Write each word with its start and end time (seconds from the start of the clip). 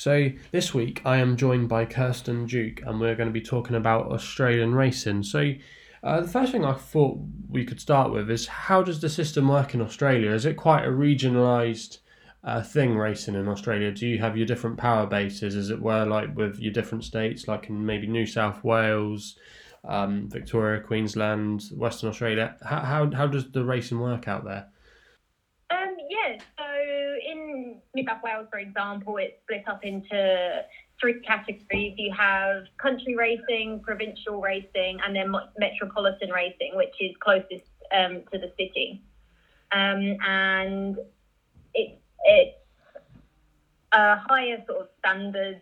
So 0.00 0.30
this 0.50 0.72
week 0.72 1.02
I 1.04 1.18
am 1.18 1.36
joined 1.36 1.68
by 1.68 1.84
Kirsten 1.84 2.46
Duke, 2.46 2.80
and 2.86 2.98
we're 2.98 3.14
going 3.14 3.28
to 3.28 3.34
be 3.34 3.42
talking 3.42 3.76
about 3.76 4.10
Australian 4.10 4.74
racing. 4.74 5.24
So 5.24 5.52
uh, 6.02 6.22
the 6.22 6.26
first 6.26 6.52
thing 6.52 6.64
I 6.64 6.72
thought 6.72 7.20
we 7.50 7.66
could 7.66 7.82
start 7.82 8.10
with 8.10 8.30
is 8.30 8.46
how 8.46 8.82
does 8.82 9.02
the 9.02 9.10
system 9.10 9.46
work 9.46 9.74
in 9.74 9.82
Australia? 9.82 10.30
Is 10.30 10.46
it 10.46 10.56
quite 10.56 10.86
a 10.86 10.88
regionalised 10.90 11.98
uh, 12.42 12.62
thing 12.62 12.96
racing 12.96 13.34
in 13.34 13.46
Australia? 13.46 13.92
Do 13.92 14.06
you 14.06 14.18
have 14.20 14.38
your 14.38 14.46
different 14.46 14.78
power 14.78 15.06
bases, 15.06 15.54
as 15.54 15.68
it 15.68 15.82
were, 15.82 16.06
like 16.06 16.34
with 16.34 16.58
your 16.58 16.72
different 16.72 17.04
states, 17.04 17.46
like 17.46 17.68
in 17.68 17.84
maybe 17.84 18.06
New 18.06 18.24
South 18.24 18.64
Wales, 18.64 19.36
um, 19.86 20.30
Victoria, 20.30 20.80
Queensland, 20.80 21.64
Western 21.76 22.08
Australia? 22.08 22.56
How, 22.64 22.80
how, 22.80 23.10
how 23.10 23.26
does 23.26 23.52
the 23.52 23.66
racing 23.66 24.00
work 24.00 24.28
out 24.28 24.46
there? 24.46 24.66
New 27.94 28.04
South 28.06 28.22
Wales, 28.22 28.46
for 28.50 28.58
example, 28.58 29.16
it's 29.16 29.34
split 29.42 29.64
up 29.66 29.84
into 29.84 30.62
three 31.00 31.20
categories. 31.20 31.94
You 31.96 32.12
have 32.16 32.64
country 32.80 33.16
racing, 33.16 33.80
provincial 33.80 34.40
racing, 34.40 34.98
and 35.04 35.14
then 35.14 35.32
metropolitan 35.58 36.30
racing, 36.30 36.72
which 36.74 36.94
is 37.00 37.14
closest 37.20 37.64
um, 37.92 38.22
to 38.32 38.38
the 38.38 38.52
city. 38.58 39.02
Um, 39.72 40.16
and 40.26 40.98
it, 41.74 42.00
it's 42.24 42.56
a 43.92 44.16
higher 44.16 44.62
sort 44.66 44.80
of 44.80 44.88
standard 44.98 45.60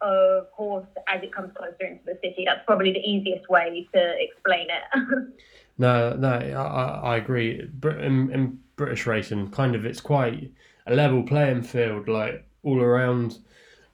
of 0.00 0.48
horse 0.52 0.86
as 1.08 1.22
it 1.22 1.32
comes 1.32 1.52
closer 1.56 1.86
into 1.86 2.04
the 2.04 2.18
city. 2.22 2.44
That's 2.46 2.64
probably 2.66 2.92
the 2.92 3.00
easiest 3.00 3.48
way 3.48 3.88
to 3.94 4.14
explain 4.18 4.68
it. 4.68 5.34
no, 5.78 6.14
no, 6.14 6.28
I, 6.28 7.12
I 7.12 7.16
agree. 7.16 7.68
In, 7.82 8.30
in 8.30 8.58
British 8.76 9.06
racing, 9.06 9.50
kind 9.50 9.74
of, 9.74 9.86
it's 9.86 10.00
quite 10.00 10.52
a 10.86 10.94
level 10.94 11.22
playing 11.22 11.62
field, 11.62 12.08
like 12.08 12.46
all 12.62 12.80
around 12.80 13.38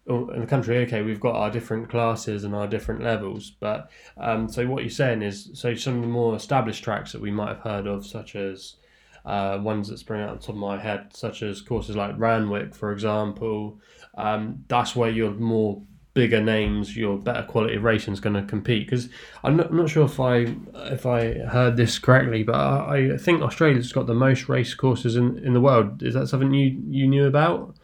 in 0.06 0.40
the 0.40 0.46
country. 0.46 0.78
Okay, 0.78 1.02
we've 1.02 1.20
got 1.20 1.36
our 1.36 1.50
different 1.50 1.88
classes 1.88 2.44
and 2.44 2.54
our 2.54 2.66
different 2.66 3.02
levels, 3.02 3.50
but 3.50 3.90
um, 4.16 4.48
so 4.48 4.66
what 4.66 4.82
you're 4.82 4.90
saying 4.90 5.22
is, 5.22 5.50
so 5.54 5.74
some 5.74 5.96
of 5.96 6.02
the 6.02 6.08
more 6.08 6.34
established 6.34 6.82
tracks 6.82 7.12
that 7.12 7.20
we 7.20 7.30
might 7.30 7.48
have 7.48 7.60
heard 7.60 7.86
of, 7.86 8.04
such 8.04 8.34
as 8.34 8.76
uh, 9.24 9.58
ones 9.62 9.88
that 9.88 9.98
spring 9.98 10.22
out 10.22 10.30
on 10.30 10.38
top 10.38 10.50
of 10.50 10.56
my 10.56 10.78
head, 10.78 11.14
such 11.14 11.42
as 11.42 11.60
courses 11.60 11.96
like 11.96 12.18
Randwick, 12.18 12.74
for 12.74 12.92
example. 12.92 13.80
Um, 14.16 14.64
that's 14.68 14.96
where 14.96 15.10
you're 15.10 15.32
more 15.32 15.82
bigger 16.14 16.41
names, 16.41 16.96
your 16.96 17.16
better 17.18 17.42
quality 17.42 17.77
racing 17.78 18.12
is 18.12 18.20
going 18.20 18.34
to 18.34 18.42
compete. 18.42 18.86
Because 18.86 19.08
I'm 19.42 19.56
not, 19.56 19.70
I'm 19.70 19.77
not 19.77 19.88
sure 19.88 20.05
if 20.05 20.20
I 20.20 20.55
if 20.92 21.06
I 21.06 21.34
heard 21.38 21.77
this 21.77 21.98
correctly, 21.98 22.42
but 22.42 22.55
I, 22.55 23.14
I 23.14 23.16
think 23.16 23.42
Australia's 23.42 23.92
got 23.92 24.06
the 24.06 24.14
most 24.14 24.48
race 24.48 24.74
courses 24.74 25.16
in, 25.16 25.38
in 25.38 25.52
the 25.52 25.60
world. 25.60 26.02
Is 26.02 26.14
that 26.14 26.28
something 26.28 26.52
you 26.52 26.80
you 26.88 27.06
knew 27.06 27.27
about? 27.27 27.74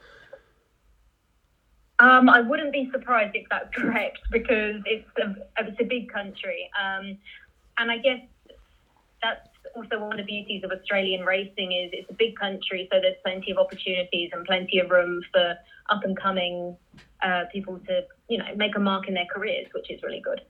Um, 2.00 2.28
I 2.28 2.40
wouldn't 2.40 2.72
be 2.72 2.88
surprised 2.92 3.34
if 3.34 3.46
that's 3.50 3.74
correct 3.74 4.20
because 4.30 4.80
it's 4.86 5.08
a, 5.20 5.34
it's 5.58 5.80
a 5.80 5.84
big 5.84 6.12
country, 6.12 6.70
um, 6.80 7.18
and 7.78 7.90
I 7.90 7.98
guess 7.98 8.20
that's 9.20 9.48
also 9.78 9.98
one 10.00 10.12
of 10.12 10.18
the 10.18 10.24
beauties 10.24 10.62
of 10.64 10.70
Australian 10.70 11.24
racing 11.24 11.72
is 11.72 11.90
it's 11.92 12.10
a 12.10 12.14
big 12.14 12.36
country, 12.36 12.88
so 12.90 12.98
there's 13.00 13.16
plenty 13.24 13.52
of 13.52 13.58
opportunities 13.58 14.30
and 14.32 14.44
plenty 14.44 14.78
of 14.78 14.90
room 14.90 15.22
for 15.32 15.54
up 15.90 16.04
and 16.04 16.18
coming 16.18 16.76
uh, 17.22 17.44
people 17.52 17.78
to 17.86 18.02
you 18.28 18.38
know 18.38 18.44
make 18.56 18.76
a 18.76 18.80
mark 18.80 19.08
in 19.08 19.14
their 19.14 19.26
careers, 19.32 19.66
which 19.74 19.90
is 19.90 20.02
really 20.02 20.20
good. 20.20 20.40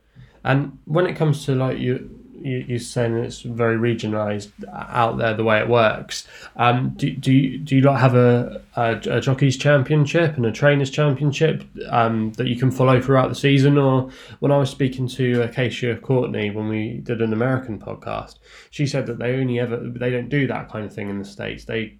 And 0.45 0.79
when 0.84 1.06
it 1.06 1.15
comes 1.15 1.45
to 1.47 1.55
like 1.55 1.79
you, 1.79 1.95
you 2.41 2.64
you're 2.67 2.78
saying 2.78 3.14
it's 3.17 3.42
very 3.42 3.77
regionalised 3.77 4.50
out 4.72 5.19
there 5.19 5.34
the 5.34 5.44
way 5.44 5.58
it 5.58 5.69
works. 5.69 6.27
Um, 6.56 6.91
do, 6.97 7.11
do 7.11 7.32
you 7.32 7.59
do 7.59 7.76
you 7.76 7.82
not 7.82 8.00
have 8.00 8.15
a, 8.15 8.62
a, 8.76 9.00
a 9.10 9.21
jockeys 9.21 9.56
championship 9.56 10.37
and 10.37 10.47
a 10.47 10.53
trainers 10.53 10.91
championship 10.91 11.65
um, 11.88 12.32
that 12.32 12.47
you 12.47 12.56
can 12.56 12.71
follow 12.71 13.00
throughout 13.00 13.28
the 13.28 13.34
season? 13.34 13.78
Or 13.78 14.10
when 14.41 14.53
I 14.53 14.59
was 14.59 14.71
speaking 14.71 15.09
to 15.09 15.43
Acacia 15.43 15.97
Courtney 15.97 16.50
when 16.50 16.69
we 16.69 16.98
did 16.98 17.22
an 17.22 17.32
American 17.32 17.78
podcast, 17.78 18.37
she 18.71 18.87
said 18.87 19.06
that 19.06 19.19
they 19.19 19.34
only 19.34 19.59
ever 19.59 19.77
they 19.78 20.10
don't 20.10 20.28
do 20.28 20.47
that 20.47 20.71
kind 20.71 20.84
of 20.84 20.93
thing 20.93 21.10
in 21.10 21.19
the 21.19 21.25
states. 21.25 21.65
They 21.65 21.98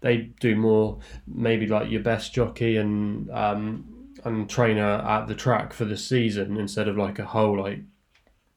they 0.00 0.30
do 0.40 0.56
more 0.56 0.98
maybe 1.26 1.66
like 1.66 1.90
your 1.90 2.02
best 2.02 2.32
jockey 2.32 2.76
and 2.76 3.30
um, 3.30 3.98
and 4.24 4.48
trainer 4.48 4.82
at 4.82 5.26
the 5.26 5.34
track 5.34 5.72
for 5.72 5.84
the 5.84 5.96
season 5.96 6.56
instead 6.56 6.88
of 6.88 6.96
like 6.96 7.18
a 7.18 7.24
whole 7.24 7.60
like 7.60 7.80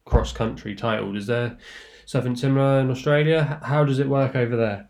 cross 0.05 0.31
country 0.31 0.75
titled. 0.75 1.15
Is 1.15 1.27
there 1.27 1.57
something 2.05 2.35
similar 2.35 2.79
in 2.79 2.89
Australia? 2.89 3.59
How 3.63 3.85
does 3.85 3.99
it 3.99 4.07
work 4.07 4.35
over 4.35 4.55
there? 4.55 4.89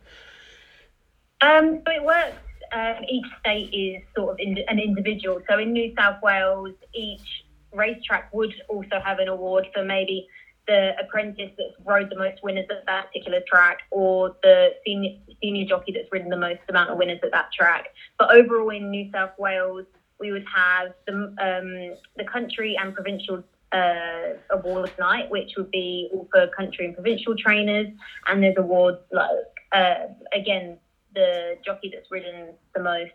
Um, 1.41 1.81
so 1.85 1.93
it 1.93 2.03
works. 2.03 2.37
Um, 2.73 3.03
each 3.09 3.25
state 3.39 3.73
is 3.73 4.01
sort 4.15 4.33
of 4.33 4.39
in, 4.39 4.57
an 4.67 4.79
individual. 4.79 5.41
So 5.49 5.57
in 5.59 5.73
New 5.73 5.93
South 5.97 6.21
Wales, 6.23 6.73
each 6.93 7.43
racetrack 7.73 8.33
would 8.33 8.53
also 8.69 8.99
have 9.03 9.19
an 9.19 9.27
award 9.27 9.67
for 9.73 9.83
maybe 9.83 10.27
the 10.67 10.91
apprentice 10.99 11.51
that's 11.57 11.73
rode 11.85 12.09
the 12.09 12.15
most 12.17 12.41
winners 12.43 12.67
at 12.69 12.85
that 12.85 13.07
particular 13.07 13.41
track 13.47 13.79
or 13.89 14.35
the 14.43 14.69
senior, 14.85 15.11
senior 15.41 15.65
jockey 15.65 15.91
that's 15.91 16.09
ridden 16.11 16.29
the 16.29 16.37
most 16.37 16.59
amount 16.69 16.89
of 16.89 16.97
winners 16.97 17.19
at 17.23 17.31
that 17.31 17.51
track. 17.51 17.87
But 18.17 18.31
overall, 18.31 18.69
in 18.69 18.89
New 18.89 19.11
South 19.11 19.31
Wales, 19.37 19.85
we 20.19 20.31
would 20.31 20.45
have 20.55 20.93
the, 21.07 21.13
um, 21.13 21.97
the 22.15 22.23
country 22.31 22.77
and 22.79 22.93
provincial 22.93 23.43
uh, 23.71 24.33
awards 24.51 24.91
night, 24.99 25.29
which 25.29 25.51
would 25.57 25.71
be 25.71 26.09
all 26.13 26.27
for 26.31 26.47
country 26.47 26.85
and 26.85 26.93
provincial 26.93 27.35
trainers. 27.35 27.87
And 28.27 28.43
there's 28.43 28.57
awards 28.57 28.99
like, 29.11 29.29
uh, 29.71 30.07
again, 30.33 30.77
the 31.13 31.57
jockey 31.65 31.91
that's 31.93 32.09
ridden 32.11 32.53
the 32.75 32.81
most 32.81 33.11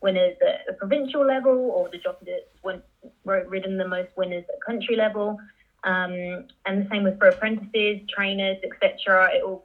winners 0.00 0.36
at 0.46 0.66
the 0.66 0.72
provincial 0.74 1.24
level 1.24 1.52
or 1.52 1.88
the 1.88 1.98
jockey 1.98 2.26
that's 2.26 2.82
ridden 3.24 3.78
the 3.78 3.88
most 3.88 4.10
winners 4.16 4.44
at 4.48 4.60
country 4.64 4.96
level. 4.96 5.38
Um, 5.84 6.46
and 6.66 6.84
the 6.84 6.88
same 6.90 7.02
with 7.02 7.18
for 7.18 7.28
apprentices, 7.28 8.00
trainers, 8.08 8.58
etc. 8.64 9.30
It 9.34 9.46
will 9.46 9.64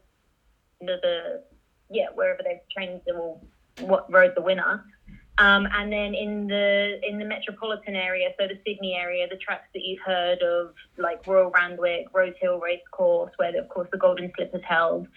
the, 0.82 0.98
the 1.02 1.44
yeah 1.90 2.08
wherever 2.14 2.42
they've 2.44 2.60
trained, 2.76 3.02
they 3.06 3.12
will 3.12 3.46
what 3.82 4.12
rode 4.12 4.34
the 4.36 4.42
winner. 4.42 4.84
Um, 5.40 5.68
and 5.72 5.92
then 5.92 6.16
in 6.16 6.48
the 6.48 7.00
in 7.08 7.20
the 7.20 7.26
metropolitan 7.26 7.96
area, 7.96 8.30
so 8.40 8.48
the 8.48 8.60
Sydney 8.66 8.96
area, 8.96 9.28
the 9.30 9.38
tracks 9.38 9.68
that 9.74 9.84
you've 9.84 10.02
heard 10.04 10.42
of, 10.42 10.74
like 10.98 11.26
Royal 11.28 11.52
Randwick, 11.52 12.08
Rose 12.12 12.34
Hill 12.42 12.60
Racecourse, 12.60 13.32
where 13.38 13.56
of 13.56 13.70
course 13.70 13.88
the 13.92 14.00
Golden 14.00 14.32
Slipper 14.36 14.58
is 14.58 14.64
held, 14.68 15.08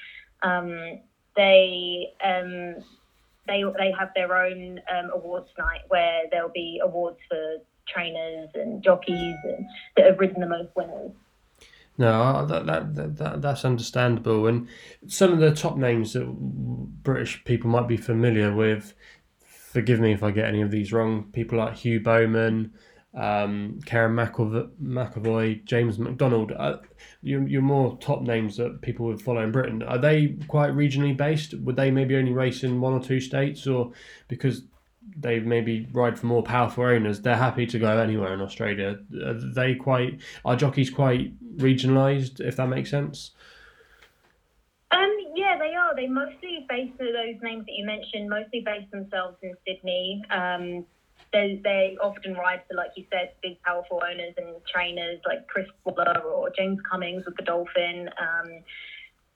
um, 0.43 1.01
they 1.37 2.13
um, 2.23 2.85
they 3.47 3.65
they 3.79 3.93
have 3.99 4.11
their 4.15 4.37
own 4.37 4.81
um, 4.95 5.11
awards 5.15 5.49
night 5.59 5.81
where 5.89 6.25
there'll 6.31 6.51
be 6.51 6.81
awards 6.83 7.19
for 7.29 7.57
trainers 7.89 8.51
and 8.55 8.83
jockeys 8.83 9.37
and, 9.45 9.67
that 9.97 10.07
have 10.07 10.19
ridden 10.19 10.41
the 10.41 10.47
most 10.47 10.69
winners. 10.77 11.13
No, 11.99 12.47
that, 12.47 12.65
that, 12.67 13.17
that 13.17 13.43
that's 13.43 13.65
understandable. 13.65 14.47
And 14.47 14.69
some 15.07 15.33
of 15.33 15.39
the 15.39 15.55
top 15.55 15.77
names 15.77 16.15
that 16.15 16.25
British 16.27 17.45
people 17.45 17.69
might 17.69 17.89
be 17.89 17.99
familiar 17.99 18.55
with, 18.55 18.95
forgive 19.73 20.01
me 20.01 20.13
if 20.13 20.23
I 20.23 20.31
get 20.33 20.47
any 20.47 20.63
of 20.63 20.71
these 20.71 20.93
wrong. 20.93 21.31
People 21.33 21.59
like 21.59 21.75
Hugh 21.75 22.01
Bowman, 22.01 22.73
um, 23.15 23.79
Kerrin 23.85 24.15
McEvoy, 24.83 25.65
James 25.65 25.99
McDonald. 25.99 26.53
Uh, 26.53 26.79
you're, 27.23 27.47
you're 27.47 27.63
more 27.63 27.97
top 27.99 28.23
names 28.23 28.57
that 28.57 28.83
people 28.83 29.07
would 29.07 29.23
follow 29.23 29.43
in 29.43 29.53
Britain. 29.53 29.83
Are 29.83 29.99
they 29.99 30.37
quite 30.49 30.73
regionally 30.73 31.17
based? 31.17 31.55
Would 31.55 31.77
they 31.77 31.91
maybe 31.91 32.17
only 32.17 32.33
race 32.33 32.65
in 32.65 32.81
one 32.81 32.95
or 32.95 33.01
two 33.01 33.21
states, 33.21 33.67
or 33.67 33.93
because 34.27 34.63
they 35.17 35.41
maybe 35.41 35.89
ride 35.93 36.19
for 36.19 36.27
more 36.27 36.43
powerful 36.43 36.85
owners, 36.85 37.21
they're 37.21 37.37
happy 37.37 37.67
to 37.67 37.79
go 37.79 37.99
anywhere 37.99 38.35
in 38.35 38.41
Australia. 38.41 38.99
Are 39.25 39.35
they 39.35 39.75
quite 39.75 40.21
are 40.45 40.57
jockeys 40.57 40.91
quite 40.91 41.33
regionalised, 41.57 42.41
if 42.41 42.57
that 42.57 42.69
makes 42.69 42.91
sense? 42.91 43.33
They 46.01 46.07
mostly 46.07 46.65
base 46.67 46.91
those 46.99 47.43
names 47.43 47.67
that 47.67 47.75
you 47.77 47.85
mentioned 47.85 48.31
mostly 48.31 48.61
base 48.61 48.87
themselves 48.91 49.37
in 49.43 49.55
Sydney. 49.67 50.23
Um, 50.31 50.87
they 51.31 51.61
they 51.63 51.99
often 52.01 52.33
ride 52.33 52.63
for, 52.67 52.75
like 52.75 52.93
you 52.97 53.05
said, 53.13 53.33
big 53.43 53.61
powerful 53.61 54.01
owners 54.03 54.33
and 54.39 54.65
trainers 54.65 55.21
like 55.27 55.47
Chris 55.49 55.67
Waller 55.85 56.21
or 56.21 56.49
James 56.57 56.79
Cummings 56.91 57.27
with 57.27 57.37
Godolphin. 57.37 58.09
Um, 58.19 58.63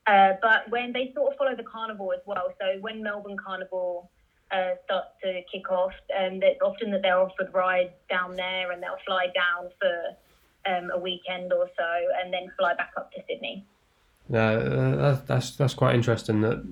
uh, 0.07 0.33
but 0.41 0.67
when 0.69 0.91
they 0.91 1.11
sort 1.13 1.33
of 1.33 1.37
follow 1.37 1.55
the 1.55 1.69
carnival 1.71 2.11
as 2.11 2.21
well, 2.25 2.51
so 2.59 2.81
when 2.81 3.03
Melbourne 3.03 3.37
Carnival 3.37 4.09
uh, 4.51 4.71
start 4.85 5.05
to 5.23 5.41
kick 5.51 5.69
off. 5.69 5.93
Um, 6.17 6.39
it's 6.41 6.61
often 6.61 6.89
that 6.91 7.03
they're 7.03 7.19
offered 7.19 7.53
rides 7.53 7.93
down 8.09 8.35
there 8.35 8.71
and 8.71 8.81
they'll 8.81 8.97
fly 9.05 9.27
down 9.27 9.69
for 9.79 10.71
um, 10.71 10.89
a 10.91 10.99
weekend 10.99 11.53
or 11.53 11.67
so 11.77 11.91
and 12.23 12.33
then 12.33 12.51
fly 12.57 12.73
back 12.75 12.91
up 12.97 13.11
to 13.13 13.21
Sydney. 13.27 13.65
Uh, 14.33 15.19
that's 15.27 15.51
that's 15.51 15.73
quite 15.73 15.95
interesting 15.95 16.41
that 16.41 16.63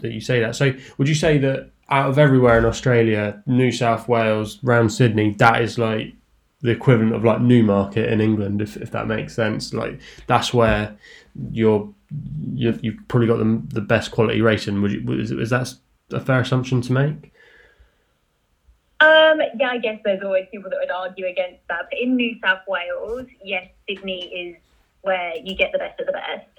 that 0.00 0.12
you 0.12 0.20
say 0.20 0.40
that. 0.40 0.56
So, 0.56 0.74
would 0.98 1.08
you 1.08 1.14
say 1.14 1.38
that 1.38 1.70
out 1.88 2.10
of 2.10 2.18
everywhere 2.18 2.58
in 2.58 2.64
Australia, 2.64 3.42
New 3.46 3.72
South 3.72 4.08
Wales, 4.08 4.58
round 4.62 4.92
Sydney, 4.92 5.34
that 5.38 5.62
is 5.62 5.78
like 5.78 6.14
the 6.60 6.70
equivalent 6.70 7.14
of 7.14 7.24
like 7.24 7.40
Newmarket 7.40 8.12
in 8.12 8.20
England, 8.20 8.60
if, 8.60 8.76
if 8.76 8.90
that 8.90 9.06
makes 9.06 9.34
sense. 9.34 9.72
Like 9.72 10.00
that's 10.26 10.52
where 10.52 10.96
you're 11.50 11.92
you 12.54 12.78
you've 12.82 13.08
probably 13.08 13.26
got 13.26 13.38
the, 13.38 13.62
the 13.68 13.80
best 13.80 14.10
quality 14.10 14.40
racing. 14.40 14.82
Would 14.82 14.92
you 14.92 15.12
is, 15.12 15.30
is 15.30 15.50
that 15.50 15.72
a 16.12 16.20
fair 16.20 16.40
assumption 16.40 16.80
to 16.82 16.92
make? 16.92 17.32
Um, 19.00 19.40
yeah, 19.56 19.68
I 19.70 19.78
guess 19.78 20.00
there's 20.04 20.22
always 20.24 20.46
people 20.50 20.70
that 20.70 20.78
would 20.80 20.90
argue 20.90 21.26
against 21.26 21.60
that. 21.68 21.86
But 21.90 22.00
in 22.00 22.16
New 22.16 22.36
South 22.42 22.62
Wales, 22.66 23.28
yes, 23.44 23.68
Sydney 23.88 24.24
is 24.26 24.56
where 25.02 25.34
you 25.36 25.54
get 25.54 25.70
the 25.70 25.78
best 25.78 26.00
of 26.00 26.06
the 26.06 26.12
best. 26.12 26.57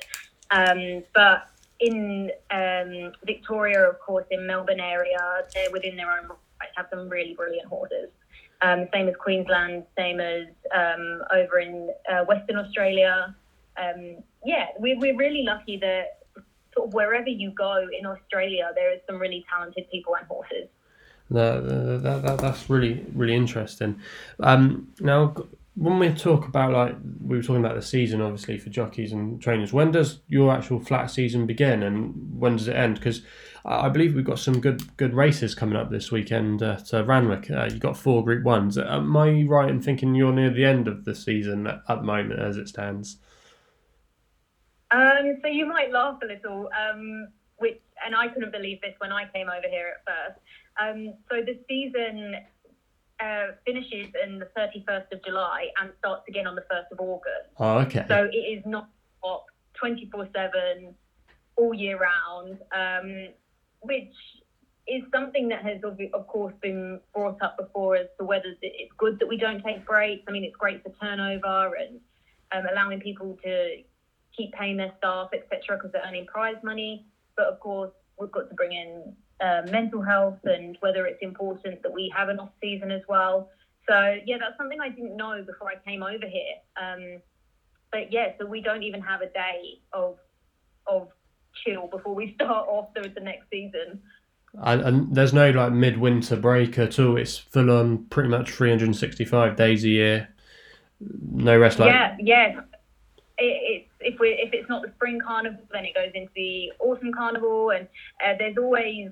Um, 0.51 1.03
but 1.13 1.49
in 1.79 2.31
um, 2.51 3.13
Victoria, 3.25 3.89
of 3.89 3.99
course, 3.99 4.25
in 4.31 4.45
Melbourne 4.45 4.79
area, 4.79 5.19
they're 5.53 5.71
within 5.71 5.95
their 5.95 6.11
own 6.11 6.27
right, 6.27 6.69
have 6.75 6.87
some 6.89 7.07
really 7.09 7.33
brilliant 7.33 7.67
horses. 7.67 8.09
Um, 8.61 8.87
same 8.93 9.07
as 9.07 9.15
Queensland, 9.15 9.83
same 9.97 10.19
as 10.19 10.47
um, 10.75 11.21
over 11.33 11.59
in 11.59 11.89
uh, 12.11 12.25
Western 12.25 12.57
Australia. 12.57 13.33
Um, 13.77 14.17
yeah, 14.43 14.67
we, 14.77 14.95
we're 14.95 15.15
really 15.15 15.43
lucky 15.43 15.77
that 15.77 16.19
sort 16.73 16.87
of 16.87 16.93
wherever 16.93 17.29
you 17.29 17.51
go 17.51 17.87
in 17.97 18.05
Australia, 18.05 18.71
there 18.75 18.93
is 18.93 18.99
some 19.07 19.17
really 19.17 19.45
talented 19.49 19.89
people 19.89 20.15
and 20.15 20.27
horses. 20.27 20.67
That, 21.31 21.63
that, 22.03 22.21
that, 22.23 22.39
that's 22.39 22.69
really 22.69 23.05
really 23.13 23.35
interesting. 23.35 24.01
Um, 24.39 24.91
now, 24.99 25.35
when 25.79 25.97
we 25.97 26.13
talk 26.13 26.45
about 26.45 26.73
like 26.73 26.97
we 27.21 27.37
were 27.37 27.41
talking 27.41 27.63
about 27.63 27.75
the 27.75 27.81
season, 27.81 28.19
obviously 28.19 28.57
for 28.57 28.69
jockeys 28.69 29.13
and 29.13 29.41
trainers, 29.41 29.71
when 29.71 29.91
does 29.91 30.19
your 30.27 30.51
actual 30.51 30.77
flat 30.77 31.09
season 31.09 31.47
begin 31.47 31.83
and 31.83 32.13
when 32.37 32.57
does 32.57 32.67
it 32.67 32.75
end? 32.75 32.95
Because 32.95 33.21
I 33.63 33.87
believe 33.87 34.13
we've 34.13 34.25
got 34.25 34.39
some 34.39 34.59
good 34.59 34.97
good 34.97 35.13
races 35.13 35.55
coming 35.55 35.77
up 35.77 35.89
this 35.89 36.11
weekend 36.11 36.61
at 36.61 36.93
uh, 36.93 37.05
Randwick. 37.05 37.49
Uh, 37.49 37.69
you've 37.71 37.79
got 37.79 37.95
four 37.95 38.25
Group 38.25 38.43
Ones. 38.43 38.77
Am 38.77 39.15
I 39.15 39.43
right 39.43 39.69
in 39.69 39.81
thinking 39.81 40.15
you're 40.15 40.33
near 40.33 40.49
the 40.49 40.65
end 40.65 40.89
of 40.89 41.05
the 41.05 41.15
season 41.15 41.65
at 41.65 41.83
the 41.87 42.03
moment 42.03 42.41
as 42.41 42.57
it 42.57 42.67
stands? 42.67 43.17
Um, 44.91 45.37
so 45.41 45.47
you 45.47 45.65
might 45.65 45.93
laugh 45.93 46.19
a 46.21 46.25
little, 46.25 46.69
um, 46.77 47.29
which 47.57 47.79
and 48.05 48.13
I 48.13 48.27
couldn't 48.27 48.51
believe 48.51 48.81
this 48.81 48.95
when 48.97 49.13
I 49.13 49.29
came 49.33 49.47
over 49.47 49.67
here 49.69 49.93
at 49.95 50.05
first. 50.05 50.39
Um, 50.81 51.13
so 51.29 51.41
the 51.41 51.57
season 51.69 52.35
uh, 53.19 53.47
finishes 53.65 54.07
in 54.23 54.39
the 54.39 54.47
31st 54.57 55.11
of 55.11 55.23
July 55.25 55.67
and 55.81 55.91
starts 55.99 56.23
again 56.27 56.47
on 56.47 56.55
the 56.55 56.63
1st 56.71 56.91
of 56.91 56.99
August. 56.99 57.49
Oh, 57.57 57.79
okay. 57.79 58.05
So 58.07 58.29
it 58.31 58.37
is 58.37 58.63
not 58.65 58.89
24 59.79 60.29
7 60.33 60.95
all 61.55 61.73
year 61.73 61.97
round, 61.97 62.59
um, 62.71 63.27
which 63.81 64.13
is 64.87 65.03
something 65.13 65.49
that 65.49 65.63
has, 65.63 65.81
of 66.13 66.27
course, 66.27 66.53
been 66.61 66.99
brought 67.13 67.41
up 67.41 67.57
before 67.57 67.95
as 67.95 68.07
to 68.17 68.25
whether 68.25 68.55
it's 68.61 68.91
good 68.97 69.19
that 69.19 69.27
we 69.27 69.37
don't 69.37 69.63
take 69.63 69.85
breaks. 69.85 70.23
I 70.27 70.31
mean, 70.31 70.43
it's 70.43 70.55
great 70.55 70.81
for 70.83 70.91
turnover 71.01 71.75
and 71.75 71.99
um, 72.51 72.63
allowing 72.71 72.99
people 72.99 73.37
to 73.43 73.77
keep 74.35 74.51
paying 74.53 74.77
their 74.77 74.93
staff, 74.97 75.29
etc., 75.33 75.77
because 75.77 75.91
they're 75.91 76.03
earning 76.07 76.25
prize 76.25 76.55
money. 76.63 77.05
But 77.35 77.47
of 77.47 77.59
course, 77.59 77.91
we've 78.19 78.31
got 78.31 78.49
to 78.49 78.55
bring 78.55 78.71
in 78.71 79.15
uh, 79.41 79.61
mental 79.71 80.01
health 80.01 80.39
and 80.43 80.77
whether 80.81 81.05
it's 81.05 81.21
important 81.21 81.81
that 81.83 81.93
we 81.93 82.11
have 82.15 82.29
an 82.29 82.39
off 82.39 82.49
season 82.61 82.91
as 82.91 83.01
well. 83.07 83.49
So 83.87 84.17
yeah, 84.25 84.37
that's 84.37 84.57
something 84.57 84.79
I 84.79 84.89
didn't 84.89 85.15
know 85.15 85.43
before 85.45 85.69
I 85.69 85.75
came 85.89 86.03
over 86.03 86.27
here. 86.27 86.55
Um, 86.81 87.21
but 87.91 88.13
yeah, 88.13 88.33
so 88.37 88.45
we 88.45 88.61
don't 88.61 88.83
even 88.83 89.01
have 89.01 89.21
a 89.21 89.27
day 89.27 89.79
of 89.93 90.17
of 90.87 91.09
chill 91.63 91.87
before 91.87 92.15
we 92.15 92.33
start 92.35 92.67
off 92.67 92.93
the, 92.93 93.09
the 93.09 93.21
next 93.21 93.49
season. 93.49 94.01
And, 94.63 94.81
and 94.81 95.15
there's 95.15 95.33
no 95.33 95.51
like 95.51 95.71
midwinter 95.71 96.35
break 96.35 96.77
at 96.79 96.97
all. 96.99 97.17
It's 97.17 97.37
full 97.37 97.69
on, 97.69 98.05
pretty 98.05 98.29
much 98.29 98.49
365 98.49 99.55
days 99.55 99.83
a 99.83 99.89
year. 99.89 100.29
No 100.99 101.57
rest. 101.57 101.79
Like 101.79 101.91
yeah, 101.91 102.15
yeah. 102.19 102.59
It, 103.37 103.85
it's 103.87 103.89
if 104.01 104.19
we 104.19 104.29
if 104.29 104.53
it's 104.53 104.67
not 104.69 104.81
the 104.81 104.91
spring 104.95 105.19
carnival, 105.25 105.61
then 105.71 105.85
it 105.85 105.95
goes 105.95 106.11
into 106.13 106.31
the 106.35 106.71
autumn 106.79 107.13
carnival, 107.13 107.71
and 107.71 107.87
uh, 108.25 108.33
there's 108.37 108.57
always 108.57 109.09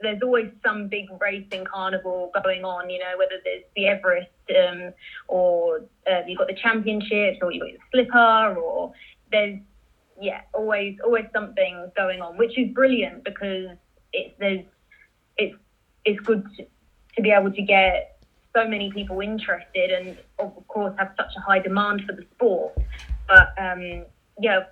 there's 0.00 0.20
always 0.22 0.50
some 0.64 0.88
big 0.88 1.06
racing 1.20 1.64
carnival 1.64 2.30
going 2.42 2.64
on, 2.64 2.90
you 2.90 2.98
know, 2.98 3.16
whether 3.18 3.40
there's 3.44 3.64
the 3.76 3.86
Everest 3.86 4.28
um, 4.50 4.92
or 5.28 5.82
uh, 6.10 6.20
you've 6.26 6.38
got 6.38 6.48
the 6.48 6.54
championships 6.54 7.38
or 7.42 7.52
you've 7.52 7.62
got 7.62 7.70
the 7.72 7.78
slipper 7.92 8.60
or 8.60 8.92
there's, 9.30 9.58
yeah, 10.20 10.42
always, 10.52 10.96
always 11.04 11.24
something 11.32 11.90
going 11.96 12.20
on, 12.20 12.36
which 12.36 12.58
is 12.58 12.72
brilliant 12.72 13.24
because 13.24 13.68
it's, 14.12 14.34
there's, 14.38 14.64
it's, 15.36 15.56
it's 16.04 16.20
good 16.20 16.44
to, 16.56 16.66
to 17.16 17.22
be 17.22 17.30
able 17.30 17.52
to 17.52 17.62
get 17.62 18.20
so 18.54 18.68
many 18.68 18.92
people 18.92 19.20
interested 19.20 19.90
and 19.90 20.16
of 20.38 20.66
course 20.68 20.94
have 20.98 21.12
such 21.16 21.32
a 21.36 21.40
high 21.40 21.58
demand 21.58 22.02
for 22.06 22.12
the 22.12 22.24
sport. 22.34 22.76
But 23.26 23.52
um, 23.58 24.04
yeah, 24.38 24.64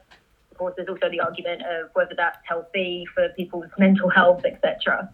course, 0.56 0.74
there's 0.76 0.88
also 0.88 1.08
the 1.10 1.20
argument 1.20 1.62
of 1.62 1.90
whether 1.94 2.14
that's 2.16 2.38
healthy 2.48 3.04
for 3.14 3.28
people's 3.36 3.70
mental 3.78 4.08
health, 4.08 4.44
etc. 4.44 5.12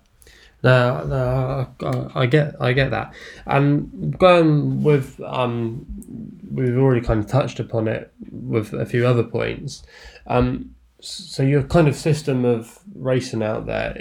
No, 0.62 1.04
no, 1.04 2.10
I 2.14 2.26
get, 2.26 2.56
I 2.60 2.72
get 2.72 2.90
that. 2.90 3.14
And 3.46 4.18
going 4.18 4.82
with, 4.82 5.20
um, 5.20 5.86
we've 6.50 6.76
already 6.76 7.00
kind 7.00 7.20
of 7.20 7.30
touched 7.30 7.60
upon 7.60 7.86
it 7.86 8.12
with 8.32 8.72
a 8.72 8.84
few 8.84 9.06
other 9.06 9.22
points. 9.22 9.84
Um, 10.26 10.74
so 11.00 11.44
your 11.44 11.62
kind 11.62 11.86
of 11.86 11.94
system 11.94 12.44
of 12.44 12.80
racing 12.94 13.42
out 13.42 13.66
there, 13.66 13.96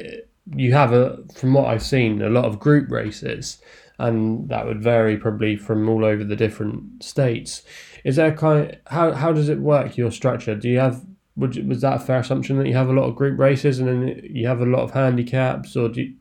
you 0.56 0.74
have 0.74 0.94
a, 0.94 1.20
from 1.36 1.54
what 1.54 1.68
I've 1.68 1.84
seen, 1.84 2.22
a 2.24 2.30
lot 2.30 2.46
of 2.46 2.60
group 2.60 2.90
races, 2.90 3.60
and 4.00 4.50
that 4.50 4.66
would 4.66 4.82
vary 4.82 5.18
probably 5.18 5.58
from 5.58 5.88
all 5.90 6.06
over 6.06 6.24
the 6.24 6.36
different 6.36 7.04
states. 7.04 7.64
Is 8.04 8.16
there 8.16 8.32
kind 8.32 8.72
of, 8.72 8.76
how 8.88 9.12
how 9.12 9.32
does 9.32 9.50
it 9.50 9.60
work? 9.60 9.98
Your 9.98 10.12
structure? 10.12 10.56
Do 10.56 10.70
you 10.70 10.80
have 10.80 11.04
would 11.38 11.68
was 11.68 11.82
that 11.82 11.96
a 11.96 12.00
fair 12.00 12.20
assumption 12.20 12.58
that 12.58 12.68
you 12.68 12.76
have 12.76 12.90
a 12.90 12.94
lot 12.94 13.08
of 13.08 13.16
group 13.16 13.40
races 13.40 13.80
and 13.80 13.88
then 13.88 14.22
you 14.24 14.48
have 14.48 14.60
a 14.60 14.66
lot 14.66 14.82
of 14.82 14.92
handicaps, 14.92 15.76
or 15.76 15.88
do 15.88 16.02
you, 16.02 16.16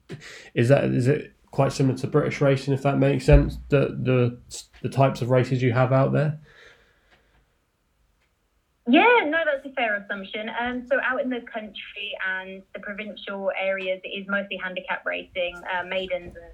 is 0.55 0.69
that 0.69 0.85
is 0.85 1.09
it 1.09 1.33
quite 1.51 1.73
similar 1.73 1.97
to 1.99 2.07
British 2.07 2.41
racing 2.41 2.75
if 2.75 2.83
that 2.83 2.99
makes 2.99 3.25
sense? 3.25 3.59
The 3.71 3.97
the 4.01 4.39
the 4.83 4.89
types 4.89 5.23
of 5.23 5.31
races 5.31 5.63
you 5.63 5.73
have 5.73 5.93
out 5.93 6.13
there. 6.13 6.39
Yeah, 8.89 9.25
no, 9.27 9.39
that's 9.45 9.67
a 9.67 9.75
fair 9.75 9.97
assumption. 9.97 10.49
Um, 10.49 10.87
so 10.89 10.99
out 11.03 11.21
in 11.21 11.29
the 11.29 11.41
country 11.53 12.13
and 12.39 12.63
the 12.73 12.79
provincial 12.79 13.51
areas, 13.61 14.01
it 14.05 14.09
is 14.09 14.27
mostly 14.29 14.61
handicap 14.63 15.05
racing, 15.05 15.57
uh, 15.57 15.85
maidens 15.85 16.37
and 16.37 16.53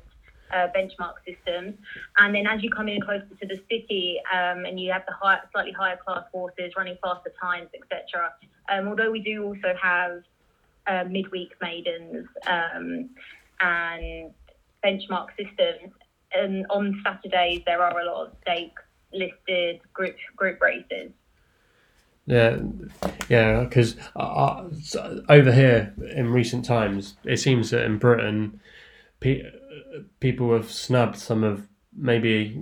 uh, 0.52 0.68
benchmark 0.76 1.14
systems. 1.26 1.74
And 2.18 2.34
then 2.34 2.46
as 2.46 2.62
you 2.62 2.70
come 2.70 2.88
in 2.88 3.00
closer 3.00 3.28
to 3.40 3.46
the 3.46 3.60
city 3.70 4.20
um, 4.32 4.64
and 4.64 4.78
you 4.78 4.92
have 4.92 5.02
the 5.06 5.14
high, 5.14 5.38
slightly 5.52 5.72
higher 5.72 5.96
class 5.96 6.24
horses 6.32 6.72
running 6.76 6.96
faster 7.02 7.32
times, 7.40 7.68
etc. 7.74 8.32
Um, 8.70 8.88
although 8.88 9.10
we 9.10 9.20
do 9.20 9.44
also 9.44 9.74
have 9.80 10.22
uh, 10.86 11.04
midweek 11.08 11.52
maidens 11.60 12.26
um, 12.46 13.10
and 13.60 14.32
benchmark 14.84 15.28
systems, 15.36 15.92
and 16.34 16.66
on 16.70 17.00
Saturdays 17.04 17.62
there 17.66 17.82
are 17.82 17.98
a 17.98 18.04
lot 18.04 18.26
of 18.26 18.32
stake 18.42 18.74
listed 19.12 19.80
group 19.92 20.16
group 20.36 20.60
races. 20.60 21.12
Yeah, 22.26 22.58
yeah, 23.28 23.64
because 23.64 23.96
uh, 24.14 24.68
over 25.28 25.52
here 25.52 25.92
in 26.14 26.30
recent 26.30 26.64
times, 26.64 27.16
it 27.24 27.38
seems 27.38 27.70
that 27.70 27.84
in 27.84 27.98
Britain, 27.98 28.60
people 30.20 30.52
have 30.52 30.70
snubbed 30.70 31.16
some 31.16 31.44
of 31.44 31.68
maybe 31.94 32.58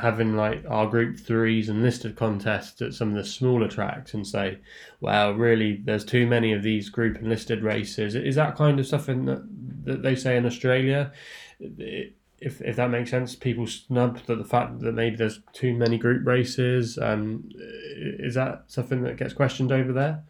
having 0.00 0.36
like 0.36 0.62
our 0.68 0.86
group 0.86 1.18
threes 1.18 1.68
and 1.68 1.82
listed 1.82 2.16
contests 2.16 2.82
at 2.82 2.92
some 2.92 3.10
of 3.10 3.14
the 3.14 3.24
smaller 3.24 3.68
tracks 3.68 4.12
and 4.12 4.26
say, 4.26 4.58
wow, 5.00 5.32
really, 5.32 5.80
there's 5.84 6.04
too 6.04 6.26
many 6.26 6.52
of 6.52 6.62
these 6.62 6.90
group 6.90 7.16
and 7.16 7.28
listed 7.28 7.62
races. 7.62 8.14
Is 8.14 8.34
that 8.34 8.56
kind 8.56 8.78
of 8.78 8.86
something 8.86 9.24
that, 9.24 9.42
that 9.84 10.02
they 10.02 10.14
say 10.14 10.36
in 10.36 10.44
Australia? 10.44 11.12
If, 11.60 12.60
if 12.60 12.76
that 12.76 12.90
makes 12.90 13.10
sense, 13.10 13.34
people 13.34 13.66
snub 13.66 14.20
the, 14.26 14.36
the 14.36 14.44
fact 14.44 14.80
that 14.80 14.92
maybe 14.92 15.16
there's 15.16 15.40
too 15.54 15.74
many 15.74 15.96
group 15.96 16.26
races. 16.26 16.98
Um, 16.98 17.48
is 17.56 18.34
that 18.34 18.64
something 18.66 19.02
that 19.04 19.16
gets 19.16 19.32
questioned 19.32 19.72
over 19.72 19.92
there? 19.94 20.24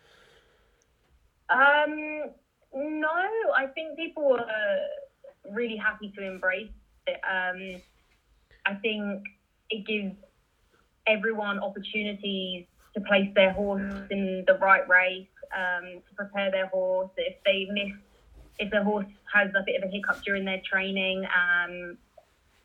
Um, 1.50 2.30
no, 2.72 3.08
I 3.56 3.66
think 3.74 3.96
people 3.96 4.38
are 4.38 4.78
really 5.50 5.76
happy 5.76 6.12
to 6.16 6.26
embrace 6.26 6.70
it. 7.06 7.20
Um, 7.28 7.82
I 8.66 8.74
think 8.74 9.24
it 9.70 9.86
gives 9.86 10.14
everyone 11.06 11.58
opportunities 11.58 12.66
to 12.94 13.00
place 13.00 13.28
their 13.34 13.52
horse 13.52 13.92
in 14.10 14.44
the 14.46 14.54
right 14.54 14.88
race, 14.88 15.26
um, 15.54 16.00
to 16.08 16.14
prepare 16.14 16.50
their 16.50 16.66
horse. 16.66 17.10
If 17.16 17.36
they 17.44 17.66
miss, 17.70 17.92
if 18.58 18.70
the 18.70 18.82
horse 18.82 19.06
has 19.32 19.50
a 19.54 19.62
bit 19.64 19.82
of 19.82 19.88
a 19.88 19.92
hiccup 19.92 20.22
during 20.22 20.44
their 20.44 20.62
training, 20.64 21.24
um, 21.24 21.98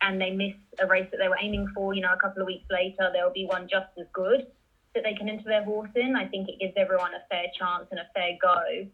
and 0.01 0.21
they 0.21 0.31
miss 0.31 0.53
a 0.79 0.88
race 0.88 1.07
that 1.12 1.17
they 1.17 1.27
were 1.27 1.38
aiming 1.41 1.67
for, 1.75 1.93
you 1.93 2.01
know, 2.01 2.13
a 2.13 2.17
couple 2.17 2.41
of 2.41 2.48
weeks 2.48 2.65
later, 2.69 3.09
there'll 3.12 3.33
be 3.33 3.45
one 3.45 3.67
just 3.67 3.88
as 4.00 4.05
good 4.13 4.48
that 4.93 5.03
they 5.03 5.13
can 5.13 5.27
enter 5.27 5.43
their 5.43 5.63
horse 5.63 5.89
in. 5.95 6.15
I 6.15 6.25
think 6.25 6.48
it 6.48 6.59
gives 6.59 6.74
everyone 6.77 7.13
a 7.13 7.21
fair 7.29 7.48
chance 7.57 7.88
and 7.91 8.00
a 8.00 8.07
fair 8.13 8.38
go 8.41 8.88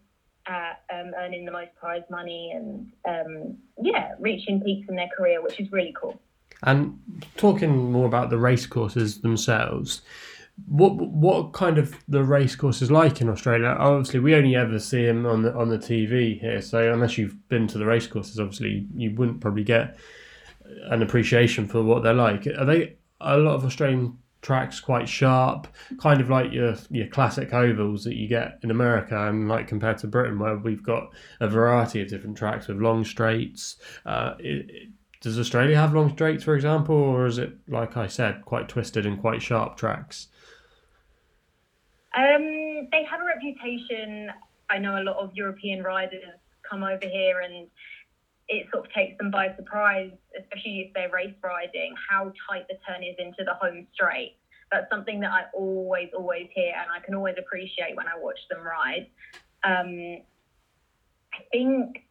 at 0.46 0.82
um, 0.92 1.12
earning 1.18 1.44
the 1.44 1.52
most 1.52 1.74
prize 1.76 2.02
money 2.10 2.52
and 2.54 2.92
um, 3.08 3.56
yeah, 3.80 4.12
reaching 4.18 4.60
peaks 4.60 4.88
in 4.88 4.96
their 4.96 5.08
career, 5.16 5.42
which 5.42 5.60
is 5.60 5.70
really 5.72 5.94
cool. 6.00 6.20
And 6.62 6.98
talking 7.36 7.92
more 7.92 8.06
about 8.06 8.30
the 8.30 8.38
race 8.38 8.66
courses 8.66 9.20
themselves, 9.20 10.02
what 10.66 10.94
what 10.96 11.52
kind 11.52 11.76
of 11.76 11.94
the 12.08 12.24
race 12.24 12.56
courses 12.56 12.90
like 12.90 13.20
in 13.20 13.28
Australia? 13.28 13.76
Obviously, 13.78 14.20
we 14.20 14.34
only 14.34 14.56
ever 14.56 14.78
see 14.78 15.04
them 15.04 15.26
on 15.26 15.42
the 15.42 15.54
on 15.54 15.68
the 15.68 15.78
TV 15.78 16.40
here. 16.40 16.62
So 16.62 16.92
unless 16.92 17.18
you've 17.18 17.48
been 17.48 17.66
to 17.68 17.78
the 17.78 17.84
race 17.84 18.06
courses, 18.06 18.40
obviously 18.40 18.86
you 18.94 19.14
wouldn't 19.14 19.40
probably 19.40 19.64
get 19.64 19.98
an 20.84 21.02
appreciation 21.02 21.66
for 21.66 21.82
what 21.82 22.02
they're 22.02 22.14
like. 22.14 22.46
Are 22.46 22.64
they 22.64 22.96
a 23.20 23.36
lot 23.36 23.54
of 23.54 23.64
Australian 23.64 24.18
tracks 24.42 24.80
quite 24.80 25.08
sharp, 25.08 25.66
kind 25.98 26.20
of 26.20 26.30
like 26.30 26.52
your 26.52 26.76
your 26.90 27.06
classic 27.08 27.52
ovals 27.52 28.04
that 28.04 28.14
you 28.14 28.28
get 28.28 28.58
in 28.62 28.70
America, 28.70 29.28
and 29.28 29.48
like 29.48 29.68
compared 29.68 29.98
to 29.98 30.06
Britain, 30.06 30.38
where 30.38 30.56
we've 30.56 30.82
got 30.82 31.12
a 31.40 31.48
variety 31.48 32.00
of 32.00 32.08
different 32.08 32.36
tracks 32.36 32.68
with 32.68 32.78
long 32.78 33.04
straights. 33.04 33.76
Uh, 34.04 34.34
it, 34.38 34.88
does 35.20 35.38
Australia 35.38 35.76
have 35.76 35.94
long 35.94 36.10
straights, 36.10 36.44
for 36.44 36.54
example, 36.54 36.94
or 36.94 37.26
is 37.26 37.38
it 37.38 37.56
like 37.68 37.96
I 37.96 38.06
said, 38.06 38.44
quite 38.44 38.68
twisted 38.68 39.06
and 39.06 39.20
quite 39.20 39.42
sharp 39.42 39.76
tracks? 39.76 40.28
Um, 42.16 42.88
they 42.92 43.04
have 43.10 43.20
a 43.20 43.24
reputation. 43.24 44.30
I 44.70 44.78
know 44.78 45.00
a 45.00 45.04
lot 45.04 45.16
of 45.16 45.34
European 45.34 45.82
riders 45.82 46.22
come 46.68 46.82
over 46.82 47.06
here 47.06 47.40
and 47.40 47.68
it 48.48 48.68
sort 48.72 48.86
of 48.86 48.92
takes 48.92 49.18
them 49.18 49.30
by 49.30 49.54
surprise, 49.56 50.12
especially 50.38 50.80
if 50.86 50.94
they're 50.94 51.10
race 51.10 51.34
riding, 51.42 51.94
how 52.08 52.32
tight 52.48 52.66
the 52.68 52.76
turn 52.86 53.02
is 53.02 53.16
into 53.18 53.44
the 53.44 53.54
home 53.54 53.86
straight. 53.92 54.36
That's 54.70 54.88
something 54.90 55.20
that 55.20 55.30
I 55.30 55.42
always, 55.54 56.10
always 56.16 56.48
hear, 56.54 56.72
and 56.74 56.90
I 56.90 57.04
can 57.04 57.14
always 57.14 57.36
appreciate 57.38 57.96
when 57.96 58.06
I 58.06 58.18
watch 58.18 58.38
them 58.50 58.62
ride. 58.62 59.06
Um, 59.64 60.22
I 61.34 61.42
think 61.52 62.04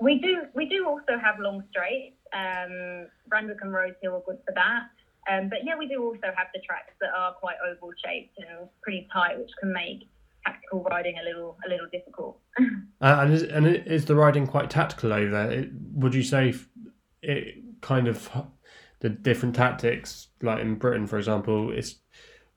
we 0.00 0.18
do 0.18 0.42
we 0.54 0.66
do 0.66 0.86
also 0.86 1.18
have 1.22 1.38
long 1.38 1.64
straights. 1.70 2.16
Um, 2.32 3.08
Randwick 3.28 3.58
and 3.60 3.72
Rose 3.72 3.92
Rosehill 4.02 4.16
are 4.16 4.24
good 4.26 4.38
for 4.46 4.54
that. 4.54 4.88
Um, 5.30 5.48
but 5.48 5.60
yeah, 5.64 5.76
we 5.78 5.86
do 5.86 6.02
also 6.02 6.34
have 6.34 6.48
the 6.54 6.60
tracks 6.66 6.92
that 7.00 7.10
are 7.16 7.32
quite 7.34 7.56
oval 7.64 7.90
shaped 8.04 8.36
and 8.38 8.68
pretty 8.82 9.08
tight, 9.12 9.38
which 9.38 9.50
can 9.60 9.72
make 9.72 10.08
tactical 10.44 10.82
riding 10.84 11.14
a 11.20 11.24
little 11.24 11.56
a 11.66 11.68
little 11.68 11.86
difficult. 11.92 12.38
uh, 13.00 13.18
and 13.20 13.32
is, 13.32 13.42
and 13.42 13.66
is 13.66 14.04
the 14.04 14.14
riding 14.14 14.46
quite 14.46 14.70
tactical 14.70 15.12
over 15.12 15.30
there? 15.30 15.50
It, 15.50 15.70
would 15.94 16.14
you 16.14 16.22
say 16.22 16.54
it 17.22 17.56
kind 17.80 18.08
of 18.08 18.30
the 19.00 19.08
different 19.08 19.54
tactics, 19.54 20.28
like 20.42 20.60
in 20.60 20.76
Britain, 20.76 21.06
for 21.06 21.18
example, 21.18 21.72
it's 21.72 21.96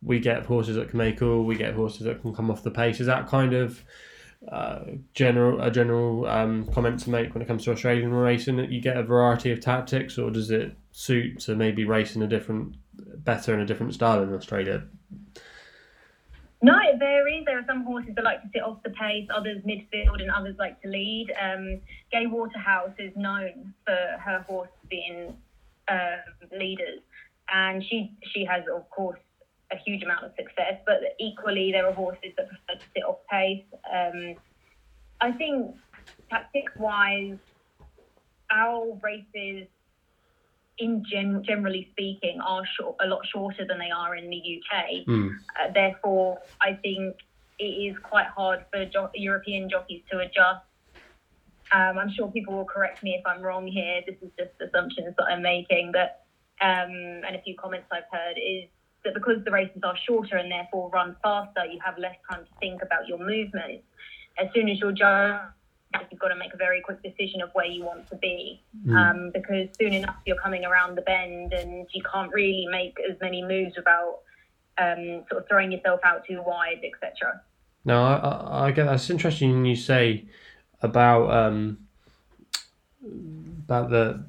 we 0.01 0.19
get 0.19 0.45
horses 0.45 0.75
that 0.75 0.89
can 0.89 0.97
make 0.97 1.21
all, 1.21 1.43
we 1.43 1.55
get 1.55 1.73
horses 1.73 2.03
that 2.03 2.21
can 2.21 2.33
come 2.33 2.51
off 2.51 2.63
the 2.63 2.71
pace. 2.71 2.99
Is 2.99 3.07
that 3.07 3.27
kind 3.27 3.53
of 3.53 3.83
uh, 4.51 4.81
general 5.15 5.59
a 5.59 5.71
general 5.71 6.27
um, 6.27 6.67
comment 6.71 6.99
to 6.99 7.09
make 7.09 7.33
when 7.33 7.41
it 7.41 7.47
comes 7.47 7.63
to 7.65 7.71
Australian 7.71 8.11
racing? 8.11 8.57
That 8.57 8.71
you 8.71 8.79
get 8.81 8.97
a 8.97 9.03
variety 9.03 9.51
of 9.51 9.59
tactics, 9.59 10.17
or 10.17 10.29
does 10.29 10.51
it 10.51 10.75
suit 10.91 11.39
to 11.41 11.55
maybe 11.55 11.85
race 11.85 12.15
in 12.15 12.21
a 12.21 12.27
different, 12.27 12.75
better 12.93 13.53
in 13.53 13.59
a 13.59 13.65
different 13.65 13.95
style 13.95 14.21
in 14.21 14.33
Australia? 14.33 14.83
No, 16.65 16.79
it 16.81 16.97
varies. 16.97 17.43
There 17.45 17.59
are 17.59 17.65
some 17.67 17.83
horses 17.83 18.15
that 18.15 18.23
like 18.23 18.41
to 18.41 18.49
sit 18.51 18.63
off 18.63 18.81
the 18.81 18.89
pace, 18.89 19.27
others 19.31 19.61
midfield, 19.67 20.19
and 20.19 20.31
others 20.31 20.55
like 20.57 20.81
to 20.81 20.87
lead. 20.87 21.27
Um, 21.39 21.79
Gay 22.11 22.25
Waterhouse 22.25 22.95
is 22.97 23.15
known 23.15 23.71
for 23.85 23.95
her 24.25 24.43
horse 24.47 24.71
being 24.89 25.37
uh, 25.87 26.17
leaders, 26.57 27.01
and 27.53 27.83
she 27.83 28.17
she 28.33 28.43
has, 28.45 28.63
of 28.75 28.89
course, 28.89 29.19
a 29.71 29.75
huge 29.77 30.01
amount 30.01 30.25
of 30.25 30.31
success. 30.35 30.81
But 30.87 31.01
equally, 31.19 31.71
there 31.71 31.85
are 31.85 31.93
horses 31.93 32.33
that 32.35 32.47
prefer 32.49 32.79
to 32.79 32.85
sit 32.95 33.03
off 33.03 33.19
pace. 33.29 33.63
Um, 33.93 34.33
I 35.21 35.33
think 35.33 35.75
tactics 36.31 36.73
wise, 36.77 37.37
our 38.51 38.99
races 39.03 39.67
in 40.77 41.03
gen- 41.09 41.43
generally 41.43 41.87
speaking, 41.91 42.39
are 42.41 42.63
short, 42.77 42.95
a 43.01 43.07
lot 43.07 43.25
shorter 43.25 43.65
than 43.65 43.79
they 43.79 43.91
are 43.91 44.15
in 44.15 44.29
the 44.29 44.37
UK. 44.37 45.05
Mm. 45.07 45.35
Uh, 45.59 45.71
therefore, 45.73 46.39
I 46.61 46.73
think 46.73 47.15
it 47.59 47.63
is 47.63 47.97
quite 47.99 48.27
hard 48.27 48.65
for 48.71 48.85
jo- 48.85 49.11
European 49.13 49.69
jockeys 49.69 50.01
to 50.11 50.19
adjust. 50.19 50.65
Um, 51.71 51.97
I'm 51.97 52.11
sure 52.11 52.29
people 52.29 52.55
will 52.55 52.65
correct 52.65 53.01
me 53.03 53.15
if 53.15 53.25
I'm 53.25 53.41
wrong 53.41 53.65
here. 53.67 54.01
This 54.05 54.17
is 54.21 54.29
just 54.37 54.51
assumptions 54.61 55.15
that 55.17 55.25
I'm 55.25 55.41
making, 55.41 55.91
but 55.91 56.25
um, 56.61 57.21
and 57.25 57.35
a 57.35 57.41
few 57.43 57.55
comments 57.55 57.87
I've 57.91 58.03
heard 58.11 58.37
is 58.37 58.69
that 59.03 59.13
because 59.13 59.43
the 59.43 59.51
races 59.51 59.81
are 59.83 59.95
shorter 60.07 60.37
and 60.37 60.51
therefore 60.51 60.89
run 60.89 61.15
faster, 61.23 61.65
you 61.65 61.79
have 61.83 61.97
less 61.97 62.15
time 62.29 62.45
to 62.45 62.51
think 62.59 62.81
about 62.81 63.07
your 63.07 63.17
movements. 63.17 63.83
As 64.37 64.47
soon 64.53 64.69
as 64.69 64.79
you're 64.79 64.91
you've 66.11 66.19
got 66.19 66.29
to 66.29 66.35
make 66.35 66.53
a 66.53 66.57
very 66.57 66.81
quick 66.81 67.01
decision 67.03 67.41
of 67.41 67.49
where 67.53 67.65
you 67.65 67.83
want 67.83 68.07
to 68.09 68.15
be 68.17 68.61
mm. 68.85 68.95
um, 68.95 69.31
because 69.33 69.67
soon 69.79 69.93
enough 69.93 70.15
you're 70.25 70.37
coming 70.37 70.65
around 70.65 70.95
the 70.95 71.01
bend 71.01 71.53
and 71.53 71.87
you 71.93 72.01
can't 72.03 72.31
really 72.33 72.67
make 72.71 72.97
as 73.09 73.15
many 73.21 73.43
moves 73.43 73.75
without 73.75 74.19
um, 74.77 75.23
sort 75.29 75.41
of 75.41 75.47
throwing 75.47 75.71
yourself 75.71 75.99
out 76.03 76.25
too 76.25 76.41
wide, 76.45 76.81
etc. 76.83 77.41
No, 77.83 78.03
I, 78.03 78.67
I, 78.67 78.71
get 78.71 78.85
that. 78.85 78.95
It's 78.95 79.09
interesting 79.09 79.63
you 79.65 79.75
say 79.75 80.25
about 80.81 81.31
um, 81.31 81.77
about 83.03 83.89
the 83.89 84.23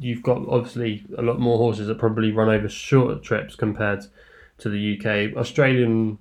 you've 0.00 0.22
got 0.22 0.46
obviously 0.48 1.04
a 1.16 1.22
lot 1.22 1.38
more 1.40 1.58
horses 1.58 1.88
that 1.88 1.98
probably 1.98 2.30
run 2.30 2.48
over 2.48 2.68
shorter 2.68 3.18
trips 3.18 3.56
compared 3.56 4.04
to 4.58 4.68
the 4.68 4.98
UK. 4.98 5.36
Australian, 5.36 6.18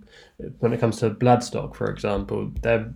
when 0.60 0.74
it 0.74 0.79
comes 0.79 0.98
to 1.00 1.10
bloodstock, 1.10 1.75
for 1.75 1.89
example, 1.89 2.51
they're 2.62 2.94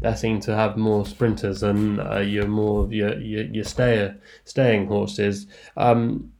they 0.00 0.14
seem 0.14 0.40
to 0.40 0.54
have 0.54 0.76
more 0.76 1.06
sprinters 1.06 1.60
than 1.60 2.00
uh, 2.00 2.18
your 2.18 2.46
more 2.46 2.92
your 2.92 3.18
your, 3.18 3.44
your 3.44 3.64
stayer 3.64 4.20
staying 4.44 4.86
horses. 4.86 5.46
Um, 5.76 6.32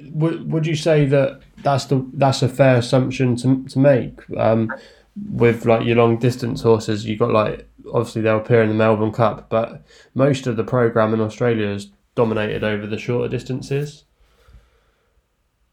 would 0.00 0.50
would 0.50 0.66
you 0.66 0.76
say 0.76 1.06
that 1.06 1.40
that's 1.62 1.86
the 1.86 2.06
that's 2.14 2.42
a 2.42 2.48
fair 2.48 2.76
assumption 2.76 3.36
to 3.36 3.64
to 3.64 3.78
make? 3.78 4.18
Um, 4.36 4.72
with 5.32 5.66
like 5.66 5.86
your 5.86 5.96
long 5.96 6.18
distance 6.18 6.62
horses, 6.62 7.04
you 7.04 7.16
got 7.16 7.30
like 7.30 7.68
obviously 7.92 8.22
they'll 8.22 8.38
appear 8.38 8.62
in 8.62 8.68
the 8.68 8.74
Melbourne 8.74 9.12
Cup, 9.12 9.48
but 9.50 9.84
most 10.14 10.46
of 10.46 10.56
the 10.56 10.64
program 10.64 11.12
in 11.14 11.20
Australia 11.20 11.68
is 11.68 11.90
dominated 12.14 12.64
over 12.64 12.86
the 12.86 12.98
shorter 12.98 13.28
distances. 13.28 14.04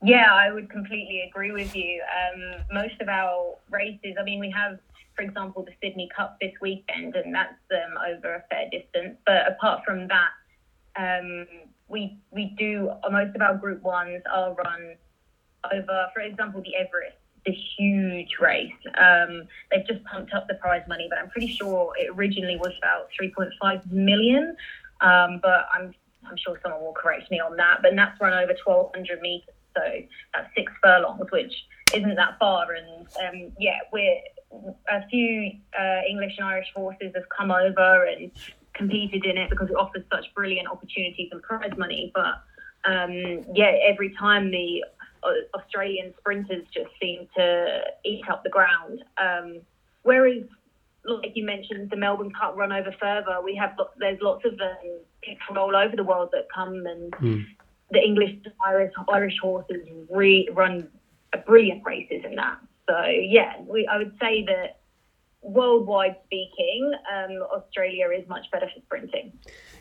Yeah, 0.04 0.32
I 0.32 0.52
would 0.52 0.70
completely 0.70 1.22
agree 1.28 1.52
with 1.52 1.76
you. 1.76 2.02
Um, 2.04 2.64
most 2.72 3.02
of 3.02 3.10
our 3.10 3.56
races, 3.70 4.16
I 4.20 4.24
mean, 4.24 4.40
we 4.40 4.52
have, 4.52 4.80
for 5.16 5.24
example, 5.24 5.64
the 5.64 5.72
Sydney 5.82 6.08
Cup 6.16 6.38
this 6.40 6.54
weekend, 6.62 7.16
and 7.16 7.34
that's 7.34 7.56
um, 7.72 7.98
over 8.08 8.36
a 8.36 8.44
fair 8.50 8.70
distance. 8.72 9.18
But 9.26 9.48
apart 9.48 9.84
from 9.86 10.08
that, 10.08 10.30
um, 10.96 11.48
we 11.88 12.20
we 12.32 12.54
do 12.58 12.92
most 13.12 13.36
of 13.36 13.42
our 13.42 13.56
Group 13.56 13.82
Ones 13.82 14.22
are 14.32 14.54
run 14.54 14.96
over, 15.74 16.08
for 16.14 16.22
example, 16.22 16.62
the 16.62 16.76
Everest, 16.76 17.18
the 17.46 17.52
huge 17.78 18.38
race. 18.40 18.72
Um, 19.00 19.48
they've 19.72 19.88
just 19.88 20.04
pumped 20.06 20.32
up 20.34 20.48
the 20.48 20.56
prize 20.56 20.84
money, 20.88 21.08
but 21.10 21.18
I'm 21.18 21.30
pretty 21.30 21.48
sure 21.48 21.94
it 21.98 22.12
originally 22.16 22.58
was 22.58 22.74
about 22.78 23.10
3.5 23.20 23.92
million. 23.92 24.56
Um, 25.02 25.40
but 25.42 25.66
I'm 25.74 25.96
I'm 26.30 26.38
sure 26.38 26.60
someone 26.62 26.82
will 26.82 26.94
correct 26.94 27.32
me 27.32 27.40
on 27.40 27.58
that. 27.58 27.80
But 27.82 27.96
that's 27.96 28.20
run 28.22 28.34
over 28.34 28.54
1,200 28.64 29.22
meters 29.22 29.56
so 29.78 30.02
that's 30.34 30.50
six 30.56 30.72
furlongs, 30.84 31.30
which 31.32 31.54
isn't 31.94 32.16
that 32.16 32.38
far. 32.40 32.68
And 32.74 33.08
um, 33.24 33.52
yeah, 33.60 33.80
we're 33.92 34.20
a 34.90 35.08
few 35.10 35.52
uh, 35.80 36.02
English 36.10 36.34
and 36.38 36.48
Irish 36.48 36.68
horses 36.76 37.12
have 37.16 37.28
come 37.36 37.52
over 37.52 38.06
and 38.06 38.32
competed 38.74 39.26
in 39.26 39.38
it 39.38 39.50
because 39.50 39.70
it 39.70 39.76
offers 39.76 40.04
such 40.12 40.26
brilliant 40.36 40.68
opportunities 40.68 41.30
and 41.32 41.42
prize 41.42 41.72
money. 41.78 42.12
But 42.14 42.44
um, 42.86 43.44
yeah, 43.54 43.74
every 43.84 44.14
time 44.18 44.52
the 44.52 44.84
uh, 45.24 45.58
Australian 45.58 46.14
sprinters 46.20 46.66
just 46.74 46.90
seem 47.02 47.28
to 47.36 47.82
eat 48.06 48.24
up 48.30 48.44
the 48.44 48.50
ground. 48.50 49.04
Um, 49.18 49.62
whereas, 50.04 50.44
like 51.04 51.32
you 51.36 51.46
mentioned, 51.46 51.90
the 51.90 51.98
Melbourne 51.98 52.32
Cup 52.32 52.56
run 52.56 52.72
over 52.72 52.94
further. 53.00 53.42
We 53.44 53.56
have 53.56 53.78
there's 53.98 54.20
lots 54.22 54.46
of 54.46 54.54
um, 54.54 55.00
people 55.22 55.42
from 55.48 55.58
all 55.58 55.76
over 55.76 55.96
the 55.96 56.04
world 56.04 56.30
that 56.34 56.48
come 56.54 56.86
and 56.86 57.12
mm 57.14 57.46
the 57.92 58.00
English 58.00 58.36
Irish 58.66 58.94
Irish 59.12 59.36
horses 59.42 59.88
re, 60.10 60.50
run 60.54 60.90
brilliant 61.46 61.84
races 61.86 62.24
in 62.24 62.36
that. 62.36 62.58
So 62.88 63.06
yeah, 63.06 63.60
we, 63.62 63.88
I 63.88 63.98
would 63.98 64.14
say 64.20 64.46
that 64.46 64.80
worldwide 65.42 66.16
speaking, 66.26 66.92
um, 67.14 67.42
Australia 67.56 68.10
is 68.18 68.28
much 68.28 68.50
better 68.52 68.70
for 68.74 68.82
sprinting. 68.82 69.32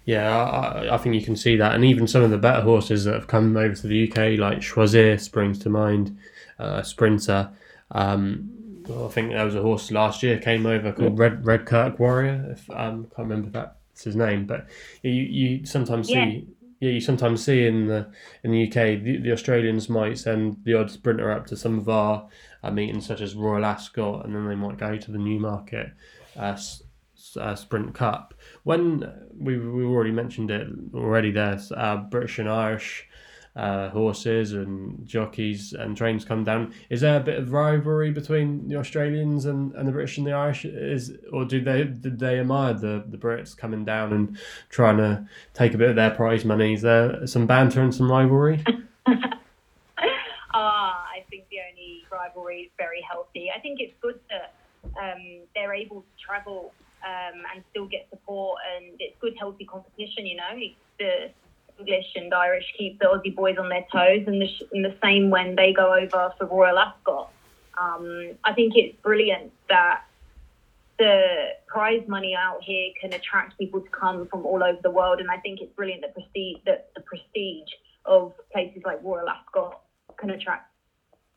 Yeah, 0.05 0.37
I, 0.39 0.95
I, 0.95 0.99
think 0.99 1.17
you 1.17 1.23
can 1.23 1.35
see 1.35 1.57
that, 1.57 1.75
and 1.75 1.85
even 1.85 2.07
some 2.07 2.23
of 2.23 2.31
the 2.31 2.39
better 2.39 2.63
horses 2.63 3.05
that 3.05 3.15
have 3.15 3.27
come 3.27 3.57
over 3.57 3.75
to 3.75 3.87
the 3.87 4.09
UK, 4.09 4.39
like 4.39 4.59
Choisir, 4.59 5.21
springs 5.21 5.59
to 5.61 5.69
mind, 5.69 6.17
uh, 6.61 6.83
Sprinter. 6.83 7.51
Um, 7.91 8.51
well, 8.87 9.07
I 9.07 9.11
think 9.11 9.31
there 9.31 9.45
was 9.45 9.57
a 9.57 9.63
horse 9.63 9.91
last 9.91 10.23
year 10.23 10.39
came 10.39 10.65
over 10.65 10.93
called 10.93 11.19
Red 11.19 11.43
Redkirk 11.43 11.99
Warrior. 11.99 12.53
If 12.53 12.71
um, 12.71 13.05
can't 13.17 13.29
remember 13.29 13.51
that's 13.51 14.05
his 14.05 14.15
name, 14.15 14.47
but 14.47 14.69
you 15.03 15.11
you 15.11 15.67
sometimes 15.67 16.09
yeah. 16.09 16.25
see 16.25 16.47
yeah, 16.81 16.91
you 16.91 17.01
sometimes 17.01 17.43
see 17.43 17.67
in 17.67 17.87
the 17.87 18.11
in 18.43 18.51
the 18.51 18.67
UK 18.67 19.03
the, 19.03 19.19
the 19.19 19.33
Australians 19.33 19.89
might 19.89 20.19
send 20.19 20.59
the 20.65 20.75
odd 20.75 20.91
sprinter 20.91 21.31
up 21.31 21.47
to 21.47 21.57
some 21.57 21.79
of 21.79 21.89
our 21.89 22.29
uh, 22.63 22.71
meetings 22.71 23.07
such 23.07 23.21
as 23.21 23.35
Royal 23.35 23.65
Ascot, 23.65 24.25
and 24.25 24.35
then 24.35 24.47
they 24.47 24.55
might 24.55 24.77
go 24.77 24.97
to 24.97 25.11
the 25.11 25.19
Newmarket 25.19 25.93
uh, 26.37 26.57
uh, 27.41 27.55
Sprint 27.55 27.95
Cup. 27.95 28.35
When 28.65 29.11
we 29.39 29.59
we 29.59 29.85
already 29.85 30.11
mentioned 30.11 30.51
it 30.51 30.69
already, 30.95 31.31
there's 31.31 31.73
uh, 31.73 32.05
British 32.11 32.39
and 32.39 32.49
Irish 32.49 33.06
uh, 33.57 33.89
horses 33.89 34.53
and 34.53 35.07
jockeys 35.07 35.73
and 35.73 35.97
trains 35.97 36.25
come 36.25 36.45
down. 36.45 36.75
Is 36.91 37.01
there 37.01 37.17
a 37.17 37.23
bit 37.23 37.39
of 37.39 37.53
rivalry 37.53 38.11
between 38.11 38.69
the 38.69 38.77
Australians 38.77 39.47
and, 39.47 39.73
and 39.73 39.89
the 39.89 39.93
British 39.93 40.19
and 40.19 40.27
the 40.27 40.33
Irish? 40.33 40.65
Is 40.65 41.13
or 41.33 41.45
do 41.47 41.61
they 41.61 41.85
did 41.85 42.19
they 42.19 42.39
admire 42.39 42.75
the, 42.75 43.05
the 43.09 43.17
Brits 43.17 43.57
coming 43.57 43.85
down 43.85 44.13
and 44.13 44.39
trying 44.69 44.99
to 44.99 45.27
take 45.55 45.73
a 45.73 45.79
bit 45.79 45.91
of 45.91 45.97
their 45.97 46.11
prize 46.11 46.45
money? 46.45 46.75
Is 46.75 46.83
there 46.83 47.27
some 47.27 47.47
banter 47.47 47.81
and 47.81 47.95
some 47.95 48.11
rivalry? 48.11 48.63
Ah, 50.59 51.05
I 51.15 51.23
think 51.29 51.45
the 51.51 51.59
only 51.71 52.07
rivalry 52.11 52.63
is 52.63 52.71
very 52.79 53.03
healthy. 53.03 53.51
I 53.55 53.61
think 53.61 53.79
it's 53.79 53.93
good 54.01 54.19
that 54.31 54.55
um, 54.99 55.41
they're 55.55 55.75
able 55.75 56.01
to 56.01 56.09
travel 56.19 56.73
um, 57.05 57.43
and 57.55 57.63
still 57.73 57.85
get 57.85 58.09
support, 58.09 58.59
and 58.75 58.95
it's 58.99 59.15
good, 59.21 59.35
healthy 59.39 59.67
competition. 59.67 60.25
You 60.25 60.37
know, 60.37 60.49
the 60.99 61.31
English 61.79 62.07
and 62.15 62.33
Irish 62.33 62.65
keep 62.77 62.99
the 62.99 63.07
Aussie 63.07 63.35
boys 63.35 63.57
on 63.59 63.69
their 63.69 63.85
toes, 63.93 64.25
and 64.27 64.41
the, 64.41 64.49
and 64.73 64.85
the 64.85 64.95
same 65.03 65.31
when 65.31 65.57
they 65.57 65.73
go 65.73 65.95
over 65.95 66.33
for 66.39 66.47
Royal 66.47 66.79
Ascot. 66.79 67.31
Um, 67.79 68.33
I 68.45 68.53
think 68.55 68.73
it's 68.77 68.97
brilliant 69.03 69.53
that 69.69 70.03
the 70.99 71.51
prize 71.67 72.03
money 72.09 72.35
out 72.35 72.63
here 72.63 72.91
can 73.01 73.13
attract 73.13 73.59
people 73.59 73.81
to 73.81 73.91
come 73.91 74.27
from 74.29 74.47
all 74.47 74.63
over 74.63 74.79
the 74.83 74.91
world, 74.91 75.21
and 75.21 75.31
I 75.31 75.39
think 75.39 75.61
it's 75.61 75.73
brilliant 75.75 76.03
that 76.03 76.15
prestige 76.15 76.59
that 76.65 76.91
the 76.95 77.03
prestige 77.03 77.71
of 78.05 78.33
places 78.53 78.83
like 78.85 79.03
Royal 79.03 79.29
Ascot 79.29 79.81
can 80.17 80.31
attract 80.31 80.71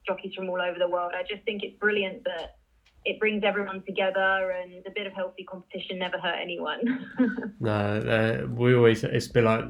jockeys 0.08 0.34
from 0.34 0.50
all 0.50 0.62
over 0.62 0.80
the 0.80 0.88
world. 0.88 1.12
I 1.16 1.24
just 1.24 1.44
think 1.44 1.64
it's 1.64 1.78
brilliant 1.78 2.24
that 2.24 2.59
it 3.10 3.20
brings 3.20 3.44
everyone 3.44 3.82
together 3.82 4.54
and 4.62 4.86
a 4.86 4.92
bit 4.92 5.08
of 5.08 5.14
healthy 5.14 5.44
competition 5.44 5.98
never 5.98 6.20
hurt 6.20 6.38
anyone. 6.40 7.08
no, 7.60 7.72
uh, 7.72 8.48
we 8.48 8.76
always, 8.76 9.04
it's 9.04 9.28
been 9.28 9.46
like 9.46 9.66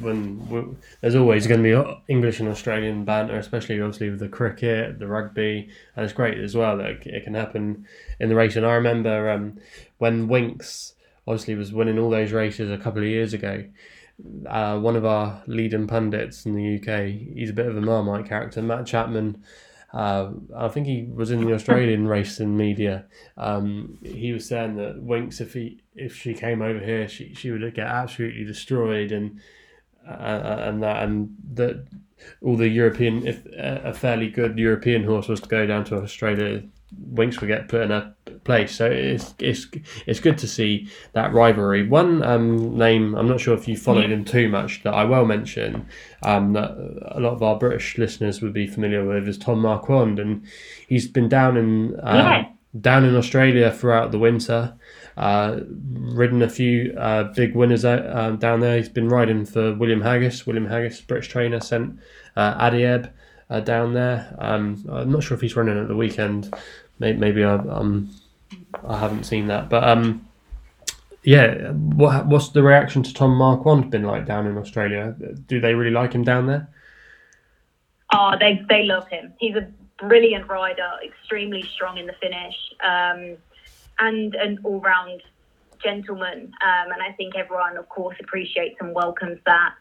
when 0.00 0.46
we, 0.50 0.76
there's 1.00 1.14
always 1.14 1.46
going 1.46 1.62
to 1.62 1.82
be 1.84 2.12
English 2.12 2.38
and 2.38 2.50
Australian 2.50 3.06
banter, 3.06 3.38
especially 3.38 3.80
obviously 3.80 4.10
with 4.10 4.18
the 4.18 4.28
cricket, 4.28 4.98
the 4.98 5.06
rugby, 5.06 5.70
and 5.96 6.04
it's 6.04 6.12
great 6.12 6.38
as 6.38 6.54
well 6.54 6.76
that 6.76 7.06
it 7.06 7.24
can 7.24 7.32
happen 7.32 7.86
in 8.20 8.28
the 8.28 8.34
race. 8.34 8.56
And 8.56 8.66
I 8.66 8.74
remember 8.74 9.30
um, 9.30 9.58
when 9.96 10.28
Winx 10.28 10.92
obviously 11.26 11.54
was 11.54 11.72
winning 11.72 11.98
all 11.98 12.10
those 12.10 12.32
races 12.32 12.70
a 12.70 12.76
couple 12.76 13.00
of 13.00 13.08
years 13.08 13.32
ago. 13.32 13.64
Uh, 14.46 14.78
one 14.78 14.96
of 14.96 15.04
our 15.04 15.42
leading 15.46 15.86
pundits 15.86 16.44
in 16.44 16.54
the 16.54 16.76
UK, 16.76 17.34
he's 17.34 17.50
a 17.50 17.54
bit 17.54 17.66
of 17.66 17.76
a 17.76 17.80
Marmite 17.80 18.26
character, 18.26 18.60
Matt 18.60 18.86
Chapman 18.86 19.42
uh, 19.92 20.30
I 20.54 20.68
think 20.68 20.86
he 20.86 21.08
was 21.12 21.30
in 21.30 21.44
the 21.44 21.54
Australian 21.54 22.08
racing 22.08 22.56
media. 22.56 23.06
Um, 23.36 23.98
he 24.02 24.32
was 24.32 24.46
saying 24.46 24.76
that 24.76 25.04
Winx, 25.04 25.40
if 25.40 25.54
he 25.54 25.80
if 25.94 26.14
she 26.14 26.34
came 26.34 26.62
over 26.62 26.80
here, 26.80 27.08
she 27.08 27.34
she 27.34 27.50
would 27.50 27.74
get 27.74 27.86
absolutely 27.86 28.44
destroyed, 28.44 29.12
and 29.12 29.40
uh, 30.06 30.56
and 30.60 30.82
that 30.82 31.02
and 31.04 31.34
that 31.54 31.86
all 32.42 32.56
the 32.56 32.68
European 32.68 33.26
if 33.26 33.46
a 33.46 33.94
fairly 33.94 34.28
good 34.28 34.58
European 34.58 35.04
horse 35.04 35.28
was 35.28 35.40
to 35.40 35.48
go 35.48 35.66
down 35.66 35.84
to 35.84 35.96
Australia, 35.96 36.62
Winx 36.94 37.40
will 37.40 37.48
get 37.48 37.68
put 37.68 37.82
in 37.82 37.90
a 37.90 38.14
place. 38.44 38.74
So 38.74 38.86
it's 38.86 39.34
it's 39.38 39.66
it's 40.06 40.20
good 40.20 40.38
to 40.38 40.46
see 40.46 40.88
that 41.12 41.32
rivalry. 41.32 41.86
One 41.86 42.22
um, 42.22 42.78
name 42.78 43.14
I'm 43.14 43.28
not 43.28 43.40
sure 43.40 43.54
if 43.54 43.68
you 43.68 43.76
followed 43.76 44.10
him 44.10 44.24
too 44.24 44.48
much 44.48 44.82
that 44.84 44.94
I 44.94 45.04
will 45.04 45.24
mention 45.24 45.86
um, 46.22 46.52
that 46.54 46.70
a 47.10 47.20
lot 47.20 47.32
of 47.32 47.42
our 47.42 47.58
British 47.58 47.98
listeners 47.98 48.40
would 48.40 48.52
be 48.52 48.66
familiar 48.66 49.04
with 49.04 49.28
is 49.28 49.38
Tom 49.38 49.60
Marquand, 49.60 50.18
and 50.18 50.46
he's 50.88 51.08
been 51.08 51.28
down 51.28 51.56
in 51.56 51.98
uh, 52.00 52.14
yeah. 52.14 52.44
down 52.80 53.04
in 53.04 53.16
Australia 53.16 53.70
throughout 53.70 54.12
the 54.12 54.18
winter. 54.18 54.74
Uh, 55.16 55.60
ridden 55.92 56.42
a 56.42 56.48
few 56.48 56.94
uh, 56.98 57.24
big 57.32 57.56
winners 57.56 57.86
out, 57.86 58.06
um, 58.14 58.36
down 58.36 58.60
there. 58.60 58.76
He's 58.76 58.90
been 58.90 59.08
riding 59.08 59.46
for 59.46 59.74
William 59.74 60.02
Haggas. 60.02 60.46
William 60.46 60.66
Haggas, 60.66 61.06
British 61.06 61.28
trainer, 61.28 61.58
sent 61.58 61.98
uh, 62.36 62.70
Addeybb 62.70 63.10
uh, 63.50 63.60
down 63.60 63.94
there. 63.94 64.34
Um, 64.38 64.84
I'm 64.90 65.10
not 65.10 65.22
sure 65.22 65.34
if 65.34 65.40
he's 65.40 65.56
running 65.56 65.78
at 65.78 65.88
the 65.88 65.96
weekend. 65.96 66.52
Maybe, 66.98 67.18
maybe 67.18 67.44
I, 67.44 67.54
um, 67.54 68.10
I 68.84 68.98
haven't 68.98 69.24
seen 69.24 69.46
that. 69.48 69.68
But 69.68 69.84
um, 69.84 70.26
yeah, 71.22 71.70
what 71.72 72.26
what's 72.26 72.50
the 72.50 72.62
reaction 72.62 73.02
to 73.02 73.12
Tom 73.12 73.36
Marquand 73.36 73.90
been 73.90 74.04
like 74.04 74.26
down 74.26 74.46
in 74.46 74.56
Australia? 74.56 75.14
Do 75.46 75.60
they 75.60 75.74
really 75.74 75.90
like 75.90 76.12
him 76.12 76.24
down 76.24 76.46
there? 76.46 76.68
Oh, 78.12 78.34
they 78.38 78.62
they 78.68 78.84
love 78.84 79.08
him. 79.08 79.32
He's 79.38 79.56
a 79.56 79.68
brilliant 79.98 80.48
rider, 80.48 80.88
extremely 81.04 81.62
strong 81.62 81.98
in 81.98 82.06
the 82.06 82.12
finish, 82.14 82.54
um, 82.82 83.36
and 83.98 84.34
an 84.34 84.60
all 84.62 84.80
round 84.80 85.22
gentleman. 85.82 86.52
Um, 86.64 86.92
and 86.92 87.02
I 87.02 87.12
think 87.12 87.34
everyone, 87.36 87.76
of 87.76 87.88
course, 87.88 88.16
appreciates 88.20 88.76
and 88.80 88.94
welcomes 88.94 89.38
that. 89.46 89.74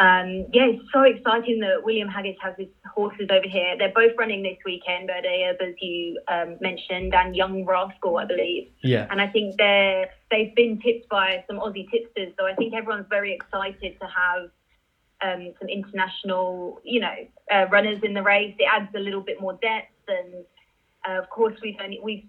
Um, 0.00 0.46
yeah, 0.54 0.64
it's 0.64 0.82
so 0.94 1.02
exciting 1.02 1.60
that 1.60 1.84
William 1.84 2.08
Haggas 2.08 2.38
has 2.40 2.54
his 2.56 2.68
horses 2.94 3.28
over 3.30 3.46
here. 3.46 3.76
They're 3.76 3.92
both 3.94 4.12
running 4.16 4.42
this 4.42 4.56
weekend, 4.64 5.10
Addeybb, 5.10 5.60
as 5.60 5.74
you 5.78 6.18
um, 6.26 6.56
mentioned, 6.58 7.14
and 7.14 7.36
Young 7.36 7.66
Rascal, 7.66 8.16
I 8.16 8.24
believe. 8.24 8.70
Yeah. 8.82 9.06
And 9.10 9.20
I 9.20 9.26
think 9.26 9.58
they're 9.58 10.08
they've 10.30 10.54
been 10.54 10.80
tipped 10.80 11.10
by 11.10 11.44
some 11.46 11.58
Aussie 11.58 11.86
tipsters, 11.90 12.32
so 12.38 12.46
I 12.46 12.54
think 12.54 12.72
everyone's 12.72 13.08
very 13.10 13.34
excited 13.34 14.00
to 14.00 14.06
have 14.06 14.50
um, 15.20 15.52
some 15.58 15.68
international, 15.68 16.80
you 16.82 17.00
know, 17.00 17.14
uh, 17.52 17.66
runners 17.70 18.00
in 18.02 18.14
the 18.14 18.22
race. 18.22 18.54
It 18.58 18.68
adds 18.72 18.88
a 18.96 19.00
little 19.00 19.20
bit 19.20 19.38
more 19.38 19.58
depth, 19.60 19.92
and 20.08 20.44
uh, 21.06 21.20
of 21.20 21.28
course 21.28 21.58
we've 21.62 21.76
only 21.84 22.00
we've 22.02 22.24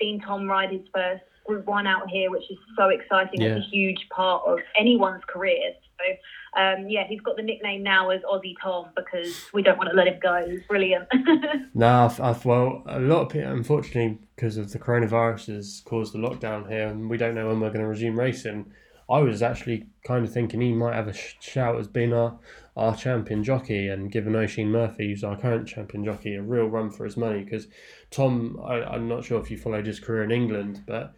seen 0.00 0.20
Tom 0.20 0.48
ride 0.48 0.72
his 0.72 0.82
first 0.92 1.22
Group 1.46 1.66
One 1.66 1.86
out 1.86 2.10
here, 2.10 2.32
which 2.32 2.50
is 2.50 2.58
so 2.76 2.88
exciting. 2.88 3.42
Yeah. 3.42 3.56
It's 3.56 3.66
a 3.66 3.68
huge 3.70 4.08
part 4.10 4.42
of 4.44 4.58
anyone's 4.76 5.22
career. 5.28 5.72
So 6.02 6.60
um, 6.60 6.88
yeah, 6.88 7.04
he's 7.08 7.20
got 7.20 7.36
the 7.36 7.42
nickname 7.42 7.82
now 7.82 8.10
as 8.10 8.20
Aussie 8.22 8.54
Tom 8.62 8.90
because 8.94 9.46
we 9.54 9.62
don't 9.62 9.78
want 9.78 9.90
to 9.90 9.96
let 9.96 10.06
him 10.06 10.18
go. 10.22 10.44
He's 10.48 10.62
brilliant. 10.68 11.08
I've, 12.20 12.44
well, 12.44 12.82
a 12.86 13.00
lot 13.00 13.22
of 13.22 13.28
people, 13.30 13.50
unfortunately, 13.50 14.18
because 14.36 14.58
of 14.58 14.70
the 14.70 14.78
coronavirus, 14.78 15.54
has 15.54 15.82
caused 15.84 16.12
the 16.12 16.18
lockdown 16.18 16.68
here, 16.68 16.88
and 16.88 17.08
we 17.08 17.16
don't 17.16 17.34
know 17.34 17.48
when 17.48 17.60
we're 17.60 17.70
going 17.70 17.80
to 17.80 17.86
resume 17.86 18.18
racing. 18.18 18.70
I 19.08 19.18
was 19.20 19.42
actually 19.42 19.86
kind 20.06 20.24
of 20.24 20.32
thinking 20.32 20.60
he 20.60 20.72
might 20.72 20.94
have 20.94 21.08
a 21.08 21.12
shout 21.12 21.78
as 21.78 21.88
being 21.88 22.12
our, 22.12 22.38
our 22.76 22.96
champion 22.96 23.42
jockey 23.44 23.88
and 23.88 24.12
given 24.12 24.36
Oisin 24.36 24.70
Murphy, 24.70 25.08
who's 25.08 25.24
our 25.24 25.36
current 25.36 25.66
champion 25.68 26.04
jockey, 26.04 26.34
a 26.34 26.42
real 26.42 26.66
run 26.66 26.90
for 26.90 27.04
his 27.04 27.16
money. 27.16 27.42
Because 27.42 27.66
Tom, 28.10 28.60
I, 28.64 28.82
I'm 28.82 29.08
not 29.08 29.24
sure 29.24 29.40
if 29.40 29.50
you 29.50 29.58
followed 29.58 29.86
his 29.86 30.00
career 30.00 30.22
in 30.22 30.30
England, 30.30 30.82
but 30.86 31.14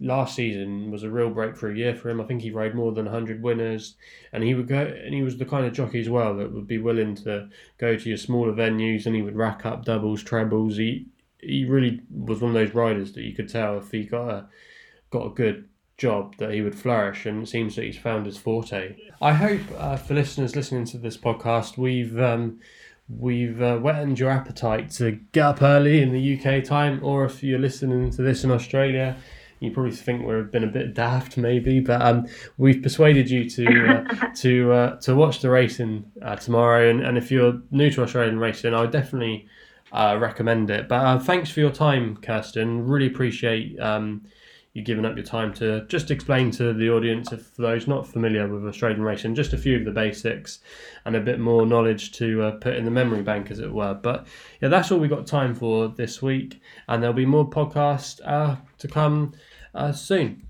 last 0.00 0.34
season 0.34 0.90
was 0.90 1.02
a 1.02 1.10
real 1.10 1.30
breakthrough 1.30 1.74
year 1.74 1.94
for 1.94 2.08
him. 2.08 2.20
I 2.20 2.24
think 2.24 2.40
he 2.40 2.50
rode 2.50 2.74
more 2.74 2.92
than 2.92 3.04
100 3.04 3.42
winners, 3.42 3.96
and 4.32 4.42
he 4.42 4.54
would 4.54 4.66
go, 4.66 4.80
and 4.80 5.14
he 5.14 5.22
was 5.22 5.36
the 5.36 5.44
kind 5.44 5.66
of 5.66 5.72
jockey 5.72 6.00
as 6.00 6.08
well 6.08 6.34
that 6.36 6.52
would 6.52 6.66
be 6.66 6.78
willing 6.78 7.14
to 7.16 7.48
go 7.78 7.96
to 7.96 8.08
your 8.08 8.18
smaller 8.18 8.52
venues, 8.52 9.06
and 9.06 9.14
he 9.14 9.22
would 9.22 9.36
rack 9.36 9.66
up 9.66 9.84
doubles, 9.84 10.22
trebles. 10.22 10.76
He 10.76 11.06
he 11.38 11.64
really 11.64 12.00
was 12.10 12.40
one 12.40 12.50
of 12.50 12.54
those 12.54 12.74
riders 12.74 13.12
that 13.12 13.22
you 13.22 13.34
could 13.34 13.48
tell 13.48 13.78
if 13.78 13.90
he 13.90 14.04
got 14.04 14.28
a 14.28 14.46
got 15.10 15.26
a 15.26 15.30
good 15.30 15.68
job 15.98 16.36
that 16.38 16.52
he 16.52 16.62
would 16.62 16.74
flourish, 16.74 17.26
and 17.26 17.42
it 17.42 17.46
seems 17.46 17.76
that 17.76 17.84
he's 17.84 17.98
found 17.98 18.24
his 18.24 18.38
forte. 18.38 18.96
I 19.20 19.34
hope 19.34 19.60
uh, 19.76 19.96
for 19.96 20.14
listeners 20.14 20.56
listening 20.56 20.86
to 20.86 20.98
this 20.98 21.16
podcast, 21.16 21.76
we've. 21.76 22.18
Um, 22.18 22.60
we've 23.18 23.60
uh, 23.60 23.80
your 24.14 24.30
appetite 24.30 24.88
to 24.88 25.10
get 25.32 25.44
up 25.44 25.62
early 25.62 26.00
in 26.00 26.12
the 26.12 26.38
UK 26.38 26.62
time, 26.62 27.00
or 27.02 27.24
if 27.24 27.42
you're 27.42 27.58
listening 27.58 28.08
to 28.08 28.22
this 28.22 28.44
in 28.44 28.52
Australia, 28.52 29.16
you 29.60 29.70
probably 29.70 29.92
think 29.92 30.26
we've 30.26 30.50
been 30.50 30.64
a 30.64 30.68
bit 30.68 30.94
daft, 30.94 31.36
maybe, 31.36 31.80
but 31.80 32.00
um, 32.00 32.26
we've 32.56 32.82
persuaded 32.82 33.30
you 33.30 33.48
to 33.48 33.86
uh, 33.88 34.26
to 34.36 34.72
uh, 34.72 34.96
to 35.00 35.14
watch 35.14 35.40
the 35.40 35.50
racing 35.50 36.10
uh, 36.22 36.36
tomorrow. 36.36 36.88
And, 36.90 37.04
and 37.04 37.18
if 37.18 37.30
you're 37.30 37.60
new 37.70 37.90
to 37.90 38.02
Australian 38.02 38.38
racing, 38.38 38.74
I 38.74 38.80
would 38.80 38.90
definitely 38.90 39.46
uh, 39.92 40.16
recommend 40.18 40.70
it. 40.70 40.88
But 40.88 41.06
uh, 41.06 41.18
thanks 41.18 41.50
for 41.50 41.60
your 41.60 41.70
time, 41.70 42.16
Kirsten. 42.16 42.86
Really 42.86 43.06
appreciate 43.06 43.78
um, 43.78 44.22
you 44.72 44.82
giving 44.82 45.04
up 45.04 45.16
your 45.16 45.26
time 45.26 45.52
to 45.54 45.84
just 45.88 46.10
explain 46.10 46.50
to 46.52 46.72
the 46.72 46.88
audience, 46.88 47.30
if 47.30 47.54
those 47.56 47.86
not 47.86 48.06
familiar 48.06 48.48
with 48.48 48.66
Australian 48.66 49.02
racing, 49.02 49.34
just 49.34 49.52
a 49.52 49.58
few 49.58 49.76
of 49.76 49.84
the 49.84 49.90
basics 49.90 50.60
and 51.04 51.16
a 51.16 51.20
bit 51.20 51.38
more 51.38 51.66
knowledge 51.66 52.12
to 52.12 52.42
uh, 52.42 52.50
put 52.52 52.76
in 52.76 52.86
the 52.86 52.90
memory 52.90 53.22
bank, 53.22 53.50
as 53.50 53.58
it 53.58 53.70
were. 53.70 53.92
But 53.92 54.26
yeah, 54.62 54.68
that's 54.68 54.90
all 54.90 55.00
we 55.00 55.08
got 55.08 55.26
time 55.26 55.54
for 55.54 55.88
this 55.88 56.22
week, 56.22 56.62
and 56.88 57.02
there'll 57.02 57.12
be 57.12 57.26
more 57.26 57.50
podcasts 57.50 58.20
to 58.78 58.88
come 58.88 59.32
uh, 59.34 59.36
Uh, 59.74 59.92
soon. 59.92 60.46